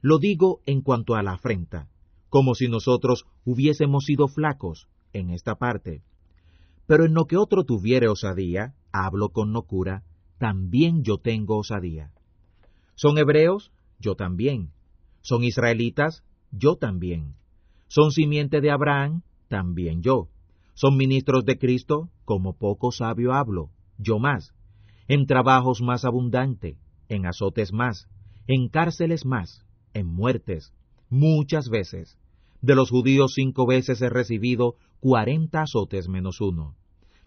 Lo 0.00 0.18
digo 0.18 0.60
en 0.64 0.80
cuanto 0.80 1.14
a 1.16 1.22
la 1.22 1.32
afrenta, 1.32 1.88
como 2.30 2.54
si 2.54 2.68
nosotros 2.68 3.26
hubiésemos 3.44 4.04
sido 4.04 4.28
flacos 4.28 4.88
en 5.12 5.30
esta 5.30 5.56
parte. 5.56 6.02
Pero 6.86 7.04
en 7.04 7.12
lo 7.12 7.26
que 7.26 7.36
otro 7.36 7.64
tuviere 7.64 8.08
osadía, 8.08 8.74
hablo 8.92 9.30
con 9.30 9.52
locura, 9.52 10.04
también 10.38 11.02
yo 11.02 11.18
tengo 11.18 11.58
osadía. 11.58 12.12
¿Son 12.94 13.18
hebreos? 13.18 13.72
Yo 13.98 14.14
también. 14.14 14.70
¿Son 15.20 15.44
israelitas? 15.44 16.24
Yo 16.50 16.76
también. 16.76 17.34
¿Son 17.88 18.12
simiente 18.12 18.60
de 18.60 18.70
Abraham? 18.70 19.22
También 19.48 20.00
yo. 20.00 20.28
¿Son 20.74 20.96
ministros 20.96 21.44
de 21.44 21.58
Cristo? 21.58 22.08
Como 22.24 22.54
poco 22.54 22.92
sabio 22.92 23.32
hablo, 23.32 23.70
yo 23.98 24.18
más. 24.18 24.54
En 25.08 25.26
trabajos 25.26 25.82
más 25.82 26.04
abundante, 26.04 26.78
en 27.10 27.26
azotes 27.26 27.72
más, 27.72 28.08
en 28.46 28.68
cárceles 28.68 29.26
más, 29.26 29.66
en 29.92 30.06
muertes, 30.06 30.72
muchas 31.10 31.68
veces. 31.68 32.16
De 32.62 32.74
los 32.74 32.88
judíos 32.90 33.32
cinco 33.34 33.66
veces 33.66 34.00
he 34.00 34.08
recibido 34.08 34.76
cuarenta 35.00 35.62
azotes 35.62 36.08
menos 36.08 36.40
uno. 36.40 36.76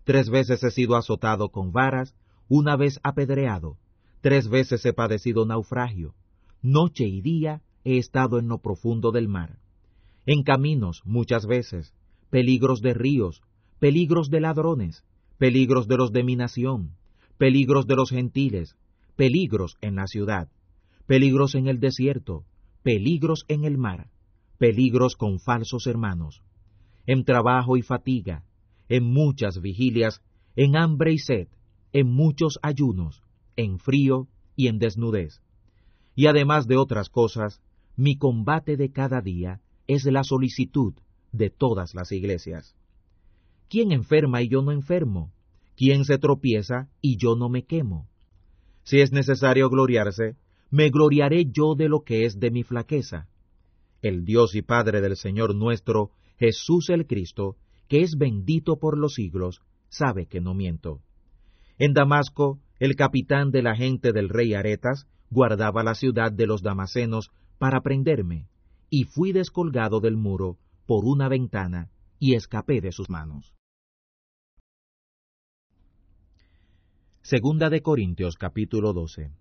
Tres 0.05 0.29
veces 0.29 0.63
he 0.63 0.71
sido 0.71 0.95
azotado 0.95 1.49
con 1.49 1.71
varas, 1.71 2.15
una 2.49 2.75
vez 2.75 2.99
apedreado, 3.03 3.77
tres 4.21 4.47
veces 4.47 4.86
he 4.86 4.93
padecido 4.93 5.45
naufragio. 5.45 6.13
Noche 6.61 7.05
y 7.05 7.21
día 7.21 7.61
he 7.84 7.97
estado 7.97 8.39
en 8.39 8.47
lo 8.47 8.59
profundo 8.59 9.11
del 9.11 9.27
mar. 9.27 9.59
En 10.25 10.43
caminos 10.43 11.01
muchas 11.03 11.45
veces, 11.45 11.93
peligros 12.29 12.81
de 12.81 12.93
ríos, 12.93 13.41
peligros 13.79 14.29
de 14.29 14.39
ladrones, 14.39 15.03
peligros 15.38 15.89
de 15.89 15.97
los 15.97 16.13
de 16.13 16.23
mi 16.23 16.38
nación, 16.38 16.91
peligros 17.38 17.86
de 17.86 17.95
los 17.95 18.09
gentiles, 18.09 18.77
peligros 19.16 19.78
en 19.82 19.95
la 19.95 20.07
ciudad, 20.07 20.49
peligros 21.05 21.55
en 21.55 21.68
el 21.68 21.80
desierto, 21.80 22.45
peligros 22.82 23.45
en 23.47 23.64
el 23.66 23.78
mar, 23.78 24.09
peligros 24.57 25.16
con 25.16 25.39
falsos 25.39 25.88
hermanos, 25.88 26.41
en 27.05 27.24
trabajo 27.24 27.78
y 27.78 27.82
fatiga, 27.82 28.43
en 28.89 29.03
muchas 29.03 29.61
vigilias, 29.61 30.22
en 30.55 30.76
hambre 30.76 31.14
y 31.14 31.18
sed, 31.18 31.47
en 31.91 32.11
muchos 32.11 32.59
ayunos, 32.61 33.22
en 33.55 33.80
frío 33.80 34.28
y 34.55 34.68
en 34.68 34.80
desnudez. 34.80 35.41
Y 36.16 36.28
además 36.28 36.68
de 36.68 36.78
otras 36.78 37.09
cosas, 37.09 37.61
mi 37.95 38.18
combate 38.18 38.78
de 38.78 38.91
cada 38.91 39.22
día 39.22 39.61
es 39.88 40.05
la 40.05 40.24
solicitud 40.24 40.93
de 41.32 41.49
todas 41.49 41.93
las 41.93 42.11
iglesias. 42.11 42.76
¿Quién 43.70 43.91
enferma 43.91 44.41
y 44.41 44.49
yo 44.49 44.61
no 44.61 44.72
enfermo? 44.72 45.32
¿Quién 45.76 46.05
se 46.05 46.18
tropieza 46.18 46.89
y 47.01 47.18
yo 47.18 47.36
no 47.36 47.49
me 47.49 47.64
quemo? 47.64 48.07
Si 48.84 48.99
es 48.99 49.11
necesario 49.11 49.69
gloriarse, 49.69 50.36
me 50.69 50.89
gloriaré 50.89 51.45
yo 51.45 51.75
de 51.75 51.88
lo 51.88 52.01
que 52.01 52.25
es 52.25 52.39
de 52.39 52.51
mi 52.51 52.63
flaqueza. 52.63 53.27
El 54.01 54.25
Dios 54.25 54.55
y 54.55 54.61
Padre 54.61 55.01
del 55.01 55.15
Señor 55.15 55.55
nuestro, 55.55 56.11
Jesús 56.38 56.89
el 56.89 57.07
Cristo, 57.07 57.55
que 57.88 58.01
es 58.01 58.15
bendito 58.17 58.77
por 58.77 58.97
los 58.97 59.13
siglos, 59.13 59.61
sabe 59.89 60.25
que 60.25 60.41
no 60.41 60.53
miento. 60.53 60.99
En 61.77 61.93
Damasco, 61.93 62.59
el 62.79 62.95
capitán 62.95 63.51
de 63.51 63.61
la 63.61 63.75
gente 63.75 64.11
del 64.11 64.29
rey 64.29 64.53
Aretas 64.53 65.07
guardaba 65.29 65.84
la 65.84 65.95
ciudad 65.95 66.31
de 66.31 66.47
los 66.47 66.61
damasenos 66.61 67.29
para 67.57 67.81
prenderme, 67.81 68.47
y 68.89 69.05
fui 69.05 69.31
descolgado 69.31 69.99
del 69.99 70.17
muro 70.17 70.57
por 70.86 71.05
una 71.05 71.29
ventana 71.29 71.89
y 72.19 72.36
escapé 72.36 72.81
de 72.81 72.91
sus 72.91 73.09
manos. 73.09 73.53
Segunda 77.26 77.69
de 77.69 77.82
Corintios 77.82 78.36
capítulo 78.36 78.91
12 78.91 79.32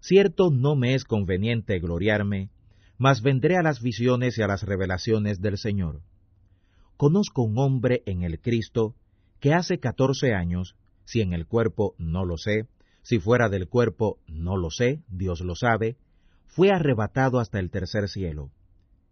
Cierto 0.00 0.50
no 0.50 0.76
me 0.76 0.92
es 0.94 1.04
conveniente 1.04 1.78
gloriarme, 1.78 2.50
mas 2.98 3.22
vendré 3.22 3.56
a 3.56 3.62
las 3.62 3.80
visiones 3.80 4.36
y 4.36 4.42
a 4.42 4.46
las 4.48 4.62
revelaciones 4.62 5.40
del 5.40 5.56
Señor. 5.56 6.02
Conozco 6.98 7.40
un 7.40 7.56
hombre 7.56 8.02
en 8.04 8.22
el 8.22 8.38
Cristo 8.38 8.94
que 9.40 9.54
hace 9.54 9.80
catorce 9.80 10.34
años, 10.34 10.76
si 11.06 11.22
en 11.22 11.32
el 11.32 11.46
cuerpo 11.46 11.94
no 11.96 12.26
lo 12.26 12.36
sé, 12.36 12.68
si 13.00 13.18
fuera 13.18 13.48
del 13.48 13.66
cuerpo 13.66 14.18
no 14.28 14.58
lo 14.58 14.68
sé, 14.68 15.00
Dios 15.08 15.40
lo 15.40 15.54
sabe, 15.54 15.96
fue 16.48 16.70
arrebatado 16.70 17.38
hasta 17.38 17.60
el 17.60 17.70
tercer 17.70 18.10
cielo. 18.10 18.50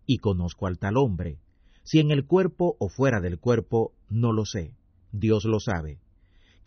Y 0.04 0.18
conozco 0.18 0.66
al 0.66 0.78
tal 0.78 0.98
hombre, 0.98 1.38
si 1.84 2.00
en 2.00 2.10
el 2.10 2.26
cuerpo 2.26 2.76
o 2.78 2.90
fuera 2.90 3.22
del 3.22 3.38
cuerpo 3.38 3.94
no 4.10 4.30
lo 4.34 4.44
sé, 4.44 4.74
Dios 5.10 5.46
lo 5.46 5.58
sabe, 5.58 6.00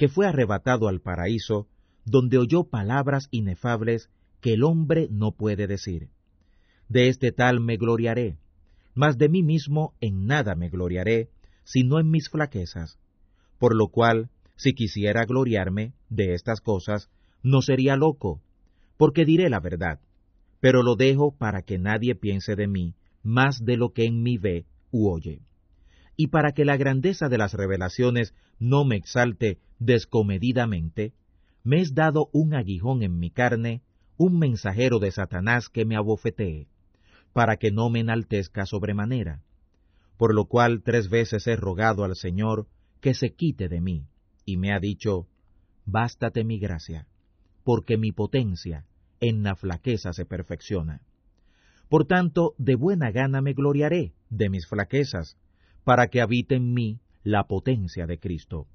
que 0.03 0.09
fue 0.09 0.27
arrebatado 0.27 0.89
al 0.89 0.99
paraíso 0.99 1.65
donde 2.03 2.37
oyó 2.37 2.65
palabras 2.65 3.29
inefables 3.31 4.09
que 4.41 4.51
el 4.51 4.65
hombre 4.65 5.07
no 5.09 5.31
puede 5.31 5.65
decir. 5.65 6.09
De 6.89 7.07
este 7.07 7.31
tal 7.31 7.61
me 7.61 7.77
gloriaré, 7.77 8.37
mas 8.93 9.17
de 9.17 9.29
mí 9.29 9.43
mismo 9.43 9.93
en 10.01 10.25
nada 10.25 10.55
me 10.55 10.67
gloriaré, 10.67 11.29
sino 11.63 12.01
en 12.01 12.11
mis 12.11 12.27
flaquezas. 12.27 12.99
Por 13.59 13.77
lo 13.77 13.87
cual, 13.87 14.29
si 14.57 14.73
quisiera 14.73 15.23
gloriarme 15.23 15.93
de 16.09 16.33
estas 16.33 16.59
cosas, 16.59 17.09
no 17.41 17.61
sería 17.61 17.95
loco, 17.95 18.41
porque 18.97 19.23
diré 19.23 19.49
la 19.49 19.61
verdad, 19.61 20.01
pero 20.59 20.83
lo 20.83 20.97
dejo 20.97 21.33
para 21.33 21.61
que 21.61 21.79
nadie 21.79 22.13
piense 22.13 22.57
de 22.57 22.67
mí 22.67 22.93
más 23.23 23.63
de 23.63 23.77
lo 23.77 23.93
que 23.93 24.03
en 24.03 24.21
mí 24.21 24.37
ve 24.37 24.65
u 24.91 25.07
oye. 25.07 25.39
Y 26.15 26.27
para 26.27 26.51
que 26.51 26.65
la 26.65 26.77
grandeza 26.77 27.29
de 27.29 27.37
las 27.37 27.53
revelaciones 27.53 28.33
no 28.59 28.85
me 28.85 28.95
exalte 28.95 29.59
descomedidamente, 29.79 31.13
me 31.63 31.81
es 31.81 31.95
dado 31.95 32.29
un 32.33 32.53
aguijón 32.53 33.03
en 33.03 33.19
mi 33.19 33.31
carne, 33.31 33.81
un 34.17 34.37
mensajero 34.37 34.99
de 34.99 35.11
Satanás 35.11 35.69
que 35.69 35.85
me 35.85 35.95
abofetee, 35.95 36.67
para 37.33 37.57
que 37.57 37.71
no 37.71 37.89
me 37.89 38.01
enaltezca 38.01 38.65
sobremanera. 38.65 39.41
Por 40.17 40.35
lo 40.35 40.45
cual 40.45 40.83
tres 40.83 41.09
veces 41.09 41.47
he 41.47 41.55
rogado 41.55 42.03
al 42.03 42.15
Señor 42.15 42.67
que 43.01 43.13
se 43.13 43.33
quite 43.33 43.67
de 43.69 43.81
mí, 43.81 44.05
y 44.45 44.57
me 44.57 44.71
ha 44.71 44.79
dicho, 44.79 45.27
Bástate 45.85 46.45
mi 46.45 46.59
gracia, 46.59 47.07
porque 47.63 47.97
mi 47.97 48.13
potencia 48.13 48.85
en 49.19 49.43
la 49.43 49.55
flaqueza 49.55 50.13
se 50.13 50.25
perfecciona. 50.25 51.01
Por 51.89 52.05
tanto, 52.05 52.55
de 52.57 52.75
buena 52.75 53.11
gana 53.11 53.41
me 53.41 53.53
gloriaré 53.53 54.13
de 54.29 54.49
mis 54.49 54.65
flaquezas, 54.65 55.37
para 55.83 56.07
que 56.07 56.21
habite 56.21 56.55
en 56.55 56.73
mí 56.73 56.99
la 57.23 57.45
potencia 57.45 58.05
de 58.05 58.19
Cristo 58.19 58.67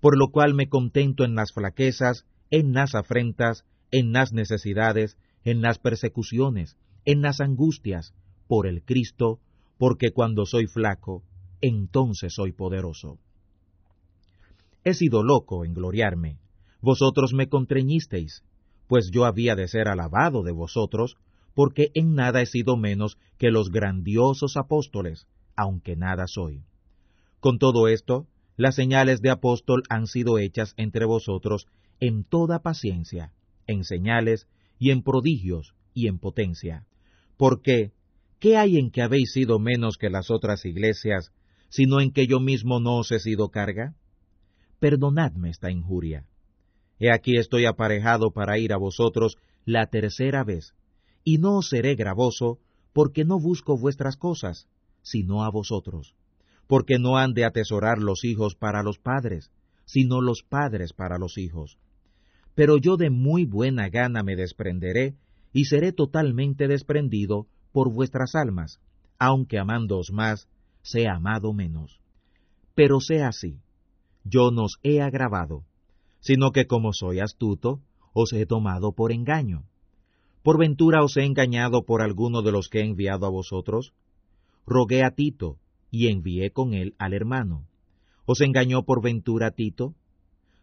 por 0.00 0.16
lo 0.16 0.28
cual 0.28 0.54
me 0.54 0.68
contento 0.68 1.24
en 1.24 1.34
las 1.34 1.52
flaquezas, 1.52 2.24
en 2.50 2.72
las 2.72 2.94
afrentas, 2.94 3.64
en 3.90 4.12
las 4.12 4.32
necesidades, 4.32 5.16
en 5.44 5.60
las 5.60 5.78
persecuciones, 5.78 6.76
en 7.04 7.22
las 7.22 7.40
angustias, 7.40 8.14
por 8.46 8.66
el 8.66 8.82
Cristo, 8.82 9.40
porque 9.76 10.10
cuando 10.12 10.46
soy 10.46 10.66
flaco, 10.66 11.22
entonces 11.60 12.34
soy 12.34 12.52
poderoso. 12.52 13.18
He 14.84 14.94
sido 14.94 15.22
loco 15.22 15.64
en 15.64 15.74
gloriarme, 15.74 16.38
vosotros 16.80 17.32
me 17.34 17.48
contrañisteis, 17.48 18.44
pues 18.86 19.10
yo 19.12 19.24
había 19.24 19.54
de 19.56 19.68
ser 19.68 19.88
alabado 19.88 20.42
de 20.42 20.52
vosotros, 20.52 21.16
porque 21.54 21.90
en 21.94 22.14
nada 22.14 22.40
he 22.40 22.46
sido 22.46 22.76
menos 22.76 23.18
que 23.36 23.50
los 23.50 23.70
grandiosos 23.70 24.56
apóstoles, 24.56 25.26
aunque 25.58 25.96
nada 25.96 26.28
soy. 26.28 26.62
Con 27.40 27.58
todo 27.58 27.88
esto, 27.88 28.28
las 28.56 28.76
señales 28.76 29.20
de 29.20 29.30
apóstol 29.30 29.82
han 29.90 30.06
sido 30.06 30.38
hechas 30.38 30.72
entre 30.76 31.04
vosotros 31.04 31.66
en 31.98 32.22
toda 32.22 32.60
paciencia, 32.60 33.32
en 33.66 33.82
señales 33.82 34.46
y 34.78 34.92
en 34.92 35.02
prodigios 35.02 35.74
y 35.94 36.06
en 36.06 36.20
potencia. 36.20 36.86
Porque, 37.36 37.90
¿qué 38.38 38.56
hay 38.56 38.78
en 38.78 38.92
que 38.92 39.02
habéis 39.02 39.32
sido 39.32 39.58
menos 39.58 39.96
que 39.98 40.10
las 40.10 40.30
otras 40.30 40.64
iglesias, 40.64 41.32
sino 41.70 42.00
en 42.00 42.12
que 42.12 42.28
yo 42.28 42.38
mismo 42.38 42.78
no 42.78 42.98
os 42.98 43.10
he 43.10 43.18
sido 43.18 43.48
carga? 43.48 43.96
Perdonadme 44.78 45.50
esta 45.50 45.72
injuria. 45.72 46.24
He 47.00 47.10
aquí 47.10 47.36
estoy 47.36 47.66
aparejado 47.66 48.30
para 48.30 48.58
ir 48.60 48.72
a 48.72 48.76
vosotros 48.76 49.36
la 49.64 49.86
tercera 49.86 50.44
vez, 50.44 50.74
y 51.24 51.38
no 51.38 51.58
os 51.58 51.68
seré 51.68 51.96
gravoso, 51.96 52.60
porque 52.92 53.24
no 53.24 53.40
busco 53.40 53.76
vuestras 53.76 54.16
cosas, 54.16 54.68
sino 55.02 55.44
a 55.44 55.50
vosotros 55.50 56.14
porque 56.68 56.98
no 56.98 57.16
han 57.16 57.32
de 57.32 57.44
atesorar 57.44 57.98
los 57.98 58.24
hijos 58.24 58.54
para 58.54 58.82
los 58.82 58.98
padres, 58.98 59.50
sino 59.86 60.20
los 60.20 60.42
padres 60.42 60.92
para 60.92 61.18
los 61.18 61.38
hijos. 61.38 61.78
Pero 62.54 62.76
yo 62.76 62.96
de 62.96 63.10
muy 63.10 63.46
buena 63.46 63.88
gana 63.88 64.22
me 64.22 64.36
desprenderé, 64.36 65.16
y 65.52 65.64
seré 65.64 65.92
totalmente 65.92 66.68
desprendido 66.68 67.46
por 67.72 67.90
vuestras 67.90 68.34
almas, 68.34 68.80
aunque 69.18 69.58
amándoos 69.58 70.10
más, 70.12 70.46
sea 70.82 71.14
amado 71.14 71.54
menos. 71.54 72.00
Pero 72.74 73.00
sea 73.00 73.28
así, 73.28 73.58
yo 74.24 74.50
no 74.50 74.64
os 74.64 74.78
he 74.82 75.00
agravado, 75.00 75.64
sino 76.20 76.52
que 76.52 76.66
como 76.66 76.92
soy 76.92 77.20
astuto, 77.20 77.80
os 78.12 78.34
he 78.34 78.44
tomado 78.44 78.92
por 78.92 79.10
engaño. 79.10 79.64
¿Por 80.42 80.58
ventura 80.58 81.02
os 81.02 81.16
he 81.16 81.24
engañado 81.24 81.84
por 81.86 82.02
alguno 82.02 82.42
de 82.42 82.52
los 82.52 82.68
que 82.68 82.80
he 82.80 82.84
enviado 82.84 83.24
a 83.26 83.30
vosotros? 83.30 83.94
Rogué 84.70 85.02
a 85.02 85.12
Tito, 85.12 85.56
y 85.90 86.08
envié 86.08 86.50
con 86.50 86.74
él 86.74 86.94
al 86.98 87.14
hermano. 87.14 87.66
¿Os 88.26 88.42
engañó 88.42 88.82
por 88.82 89.02
ventura 89.02 89.50
Tito? 89.50 89.94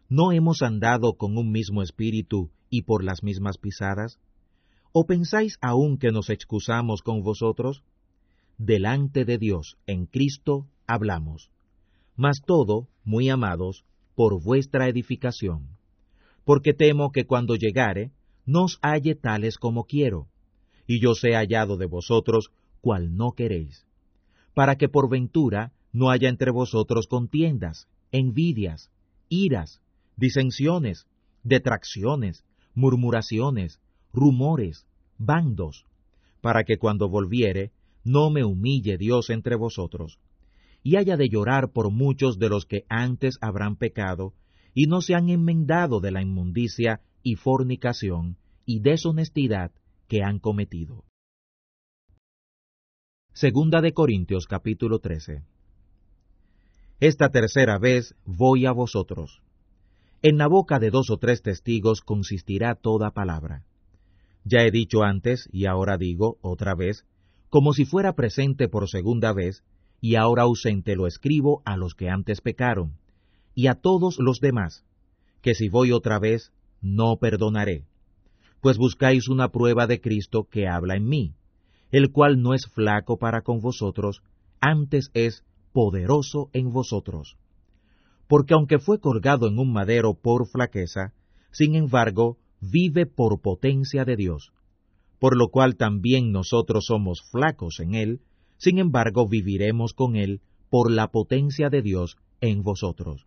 ¿No 0.08 0.30
hemos 0.30 0.62
andado 0.62 1.14
con 1.14 1.36
un 1.36 1.50
mismo 1.50 1.82
espíritu 1.82 2.52
y 2.70 2.82
por 2.82 3.02
las 3.02 3.24
mismas 3.24 3.58
pisadas? 3.58 4.20
¿O 4.92 5.06
pensáis 5.06 5.58
aún 5.60 5.98
que 5.98 6.12
nos 6.12 6.30
excusamos 6.30 7.02
con 7.02 7.22
vosotros? 7.22 7.82
Delante 8.58 9.24
de 9.24 9.38
Dios, 9.38 9.76
en 9.88 10.06
Cristo, 10.06 10.68
hablamos. 10.86 11.50
Mas 12.14 12.42
todo, 12.46 12.86
muy 13.02 13.28
amados, 13.28 13.84
por 14.14 14.40
vuestra 14.40 14.88
edificación. 14.88 15.66
Porque 16.44 16.74
temo 16.74 17.10
que 17.10 17.24
cuando 17.24 17.56
llegare, 17.56 18.12
nos 18.44 18.78
halle 18.82 19.16
tales 19.16 19.58
como 19.58 19.82
quiero, 19.82 20.28
y 20.86 21.00
yo 21.00 21.14
sea 21.14 21.40
hallado 21.40 21.76
de 21.76 21.86
vosotros 21.86 22.52
cual 22.80 23.16
no 23.16 23.32
queréis 23.32 23.85
para 24.56 24.76
que 24.76 24.88
por 24.88 25.10
ventura 25.10 25.74
no 25.92 26.08
haya 26.08 26.30
entre 26.30 26.50
vosotros 26.50 27.08
contiendas, 27.08 27.88
envidias, 28.10 28.90
iras, 29.28 29.82
disensiones, 30.16 31.06
detracciones, 31.42 32.42
murmuraciones, 32.74 33.82
rumores, 34.14 34.86
bandos, 35.18 35.84
para 36.40 36.64
que 36.64 36.78
cuando 36.78 37.10
volviere 37.10 37.70
no 38.02 38.30
me 38.30 38.44
humille 38.44 38.96
Dios 38.96 39.28
entre 39.28 39.56
vosotros, 39.56 40.20
y 40.82 40.96
haya 40.96 41.18
de 41.18 41.28
llorar 41.28 41.70
por 41.70 41.90
muchos 41.90 42.38
de 42.38 42.48
los 42.48 42.64
que 42.64 42.86
antes 42.88 43.36
habrán 43.42 43.76
pecado, 43.76 44.32
y 44.72 44.86
no 44.86 45.02
se 45.02 45.14
han 45.14 45.28
enmendado 45.28 46.00
de 46.00 46.12
la 46.12 46.22
inmundicia 46.22 47.02
y 47.22 47.34
fornicación 47.34 48.38
y 48.64 48.80
deshonestidad 48.80 49.70
que 50.08 50.22
han 50.22 50.38
cometido. 50.38 51.04
Segunda 53.36 53.82
de 53.82 53.92
Corintios 53.92 54.46
capítulo 54.46 54.98
13. 54.98 55.42
Esta 57.00 57.28
tercera 57.28 57.78
vez 57.78 58.14
voy 58.24 58.64
a 58.64 58.72
vosotros. 58.72 59.42
En 60.22 60.38
la 60.38 60.46
boca 60.46 60.78
de 60.78 60.88
dos 60.88 61.10
o 61.10 61.18
tres 61.18 61.42
testigos 61.42 62.00
consistirá 62.00 62.76
toda 62.76 63.10
palabra. 63.10 63.62
Ya 64.44 64.62
he 64.62 64.70
dicho 64.70 65.02
antes, 65.02 65.50
y 65.52 65.66
ahora 65.66 65.98
digo 65.98 66.38
otra 66.40 66.74
vez, 66.74 67.04
como 67.50 67.74
si 67.74 67.84
fuera 67.84 68.14
presente 68.14 68.68
por 68.68 68.88
segunda 68.88 69.34
vez, 69.34 69.62
y 70.00 70.14
ahora 70.14 70.44
ausente 70.44 70.96
lo 70.96 71.06
escribo 71.06 71.60
a 71.66 71.76
los 71.76 71.94
que 71.94 72.08
antes 72.08 72.40
pecaron, 72.40 72.94
y 73.54 73.66
a 73.66 73.74
todos 73.74 74.16
los 74.18 74.40
demás, 74.40 74.86
que 75.42 75.54
si 75.54 75.68
voy 75.68 75.92
otra 75.92 76.18
vez, 76.18 76.54
no 76.80 77.18
perdonaré, 77.18 77.84
pues 78.62 78.78
buscáis 78.78 79.28
una 79.28 79.50
prueba 79.50 79.86
de 79.86 80.00
Cristo 80.00 80.48
que 80.50 80.68
habla 80.68 80.96
en 80.96 81.06
mí 81.06 81.34
el 81.90 82.10
cual 82.10 82.42
no 82.42 82.54
es 82.54 82.66
flaco 82.66 83.18
para 83.18 83.42
con 83.42 83.60
vosotros, 83.60 84.22
antes 84.60 85.10
es 85.14 85.44
poderoso 85.72 86.50
en 86.52 86.72
vosotros. 86.72 87.36
Porque 88.28 88.54
aunque 88.54 88.78
fue 88.78 88.98
colgado 88.98 89.46
en 89.46 89.58
un 89.58 89.72
madero 89.72 90.14
por 90.14 90.48
flaqueza, 90.48 91.12
sin 91.50 91.74
embargo, 91.74 92.38
vive 92.60 93.06
por 93.06 93.40
potencia 93.40 94.04
de 94.04 94.16
Dios, 94.16 94.52
por 95.18 95.36
lo 95.36 95.48
cual 95.48 95.76
también 95.76 96.32
nosotros 96.32 96.86
somos 96.86 97.22
flacos 97.30 97.80
en 97.80 97.94
él, 97.94 98.20
sin 98.58 98.78
embargo 98.78 99.28
viviremos 99.28 99.92
con 99.92 100.16
él 100.16 100.40
por 100.70 100.90
la 100.90 101.08
potencia 101.08 101.68
de 101.70 101.82
Dios 101.82 102.16
en 102.40 102.62
vosotros. 102.62 103.26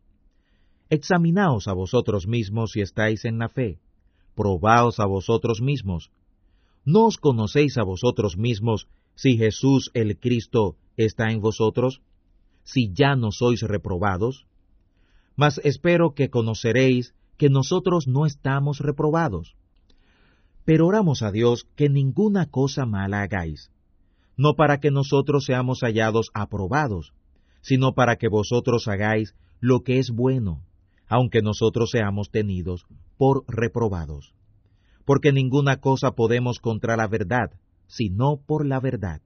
Examinaos 0.89 1.68
a 1.68 1.74
vosotros 1.74 2.28
mismos 2.28 2.72
si 2.72 2.82
estáis 2.82 3.26
en 3.26 3.38
la 3.38 3.49
fe, 3.49 3.80
probaos 4.36 4.99
a 4.99 5.05
vosotros 5.05 5.62
mismos, 5.62 6.12
¿No 6.86 7.05
os 7.05 7.17
conocéis 7.17 7.77
a 7.77 7.84
vosotros 7.84 8.38
mismos 8.38 8.88
si 9.15 9.38
Jesús 9.38 9.91
el 9.93 10.17
Cristo 10.17 10.77
está 10.95 11.32
en 11.32 11.41
vosotros? 11.41 12.01
Si 12.63 12.91
ya 12.93 13.15
no 13.15 13.32
sois 13.32 13.61
reprobados? 13.61 14.45
Mas 15.36 15.59
espero 15.63 16.13
que 16.13 16.30
conoceréis 16.30 17.13
que 17.38 17.49
nosotros 17.49 18.07
no 18.07 18.25
estamos 18.25 18.80
reprobados. 18.80 19.55
Pero 20.65 20.88
oramos 20.88 21.21
a 21.21 21.32
Dios 21.32 21.67
que 21.75 21.89
ninguna 21.89 22.49
cosa 22.49 22.86
mala 22.86 23.21
hagáis, 23.21 23.71
no 24.38 24.55
para 24.55 24.80
que 24.80 24.91
nosotros 24.91 25.45
seamos 25.45 25.82
hallados 25.82 26.32
aprobados, 26.34 27.13
sino 27.61 27.93
para 27.93 28.17
que 28.17 28.30
vosotros 28.30 28.88
hagáis 28.88 29.36
lo 29.59 29.82
que 29.84 29.99
es 29.99 30.11
bueno, 30.11 30.63
aunque 31.07 31.41
nosotros 31.41 31.91
seamos 31.91 32.30
tenidos 32.30 32.86
por 33.17 33.43
reprobados 33.47 34.34
porque 35.10 35.32
ninguna 35.32 35.78
cosa 35.78 36.12
podemos 36.12 36.60
contra 36.60 36.95
la 36.95 37.07
verdad, 37.07 37.49
sino 37.88 38.38
por 38.45 38.64
la 38.64 38.80
verdad. 38.80 39.24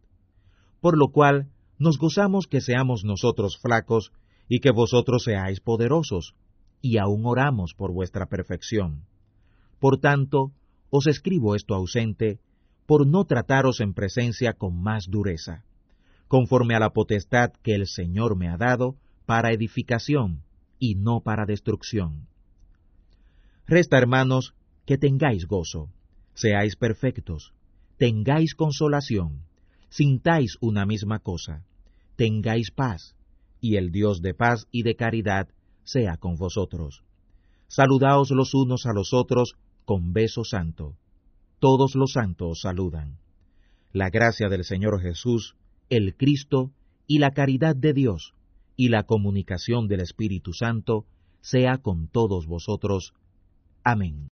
Por 0.80 0.98
lo 0.98 1.10
cual 1.10 1.50
nos 1.78 1.98
gozamos 1.98 2.48
que 2.48 2.62
seamos 2.62 3.04
nosotros 3.04 3.60
flacos 3.62 4.14
y 4.48 4.62
que 4.62 4.72
vosotros 4.72 5.26
seáis 5.26 5.60
poderosos, 5.60 6.36
y 6.82 7.00
aún 7.00 7.26
oramos 7.26 7.74
por 7.74 7.92
vuestra 7.92 8.28
perfección. 8.28 9.04
Por 9.82 9.98
tanto, 10.00 10.54
os 10.90 11.06
escribo 11.06 11.54
esto 11.54 11.76
ausente, 11.76 12.40
por 12.86 13.06
no 13.06 13.26
trataros 13.26 13.82
en 13.82 13.94
presencia 13.94 14.54
con 14.54 14.82
más 14.82 15.08
dureza, 15.10 15.66
conforme 16.30 16.76
a 16.76 16.80
la 16.80 16.92
potestad 16.92 17.52
que 17.62 17.76
el 17.76 17.88
Señor 17.88 18.38
me 18.38 18.48
ha 18.48 18.56
dado 18.56 18.96
para 19.26 19.52
edificación 19.52 20.44
y 20.80 20.96
no 20.96 21.20
para 21.20 21.46
destrucción. 21.46 22.30
Resta, 23.68 23.98
hermanos, 23.98 24.54
que 24.86 24.98
tengáis 24.98 25.48
gozo, 25.48 25.90
seáis 26.34 26.76
perfectos, 26.76 27.54
tengáis 27.98 28.56
consolación, 28.56 29.44
sintáis 29.90 30.58
una 30.62 30.86
misma 30.86 31.20
cosa, 31.20 31.66
tengáis 32.16 32.72
paz, 32.72 33.16
y 33.62 33.78
el 33.78 33.92
Dios 33.92 34.22
de 34.22 34.34
paz 34.34 34.68
y 34.72 34.84
de 34.84 34.96
caridad 34.96 35.48
sea 35.84 36.18
con 36.18 36.36
vosotros. 36.36 37.04
Saludaos 37.68 38.32
los 38.32 38.54
unos 38.54 38.86
a 38.86 38.94
los 38.94 39.14
otros 39.14 39.56
con 39.86 40.14
beso 40.14 40.44
santo. 40.44 40.96
Todos 41.60 41.96
los 41.96 42.14
santos 42.14 42.62
saludan. 42.62 43.18
La 43.94 44.10
gracia 44.10 44.50
del 44.50 44.64
Señor 44.64 45.02
Jesús, 45.02 45.56
el 45.90 46.16
Cristo, 46.16 46.72
y 47.08 47.20
la 47.20 47.32
caridad 47.32 47.76
de 47.76 47.94
Dios, 47.94 48.34
y 48.76 48.90
la 48.90 49.04
comunicación 49.04 49.88
del 49.88 50.02
Espíritu 50.02 50.54
Santo, 50.54 51.06
sea 51.42 51.78
con 51.78 52.08
todos 52.08 52.48
vosotros. 52.48 53.14
Amén. 53.84 54.33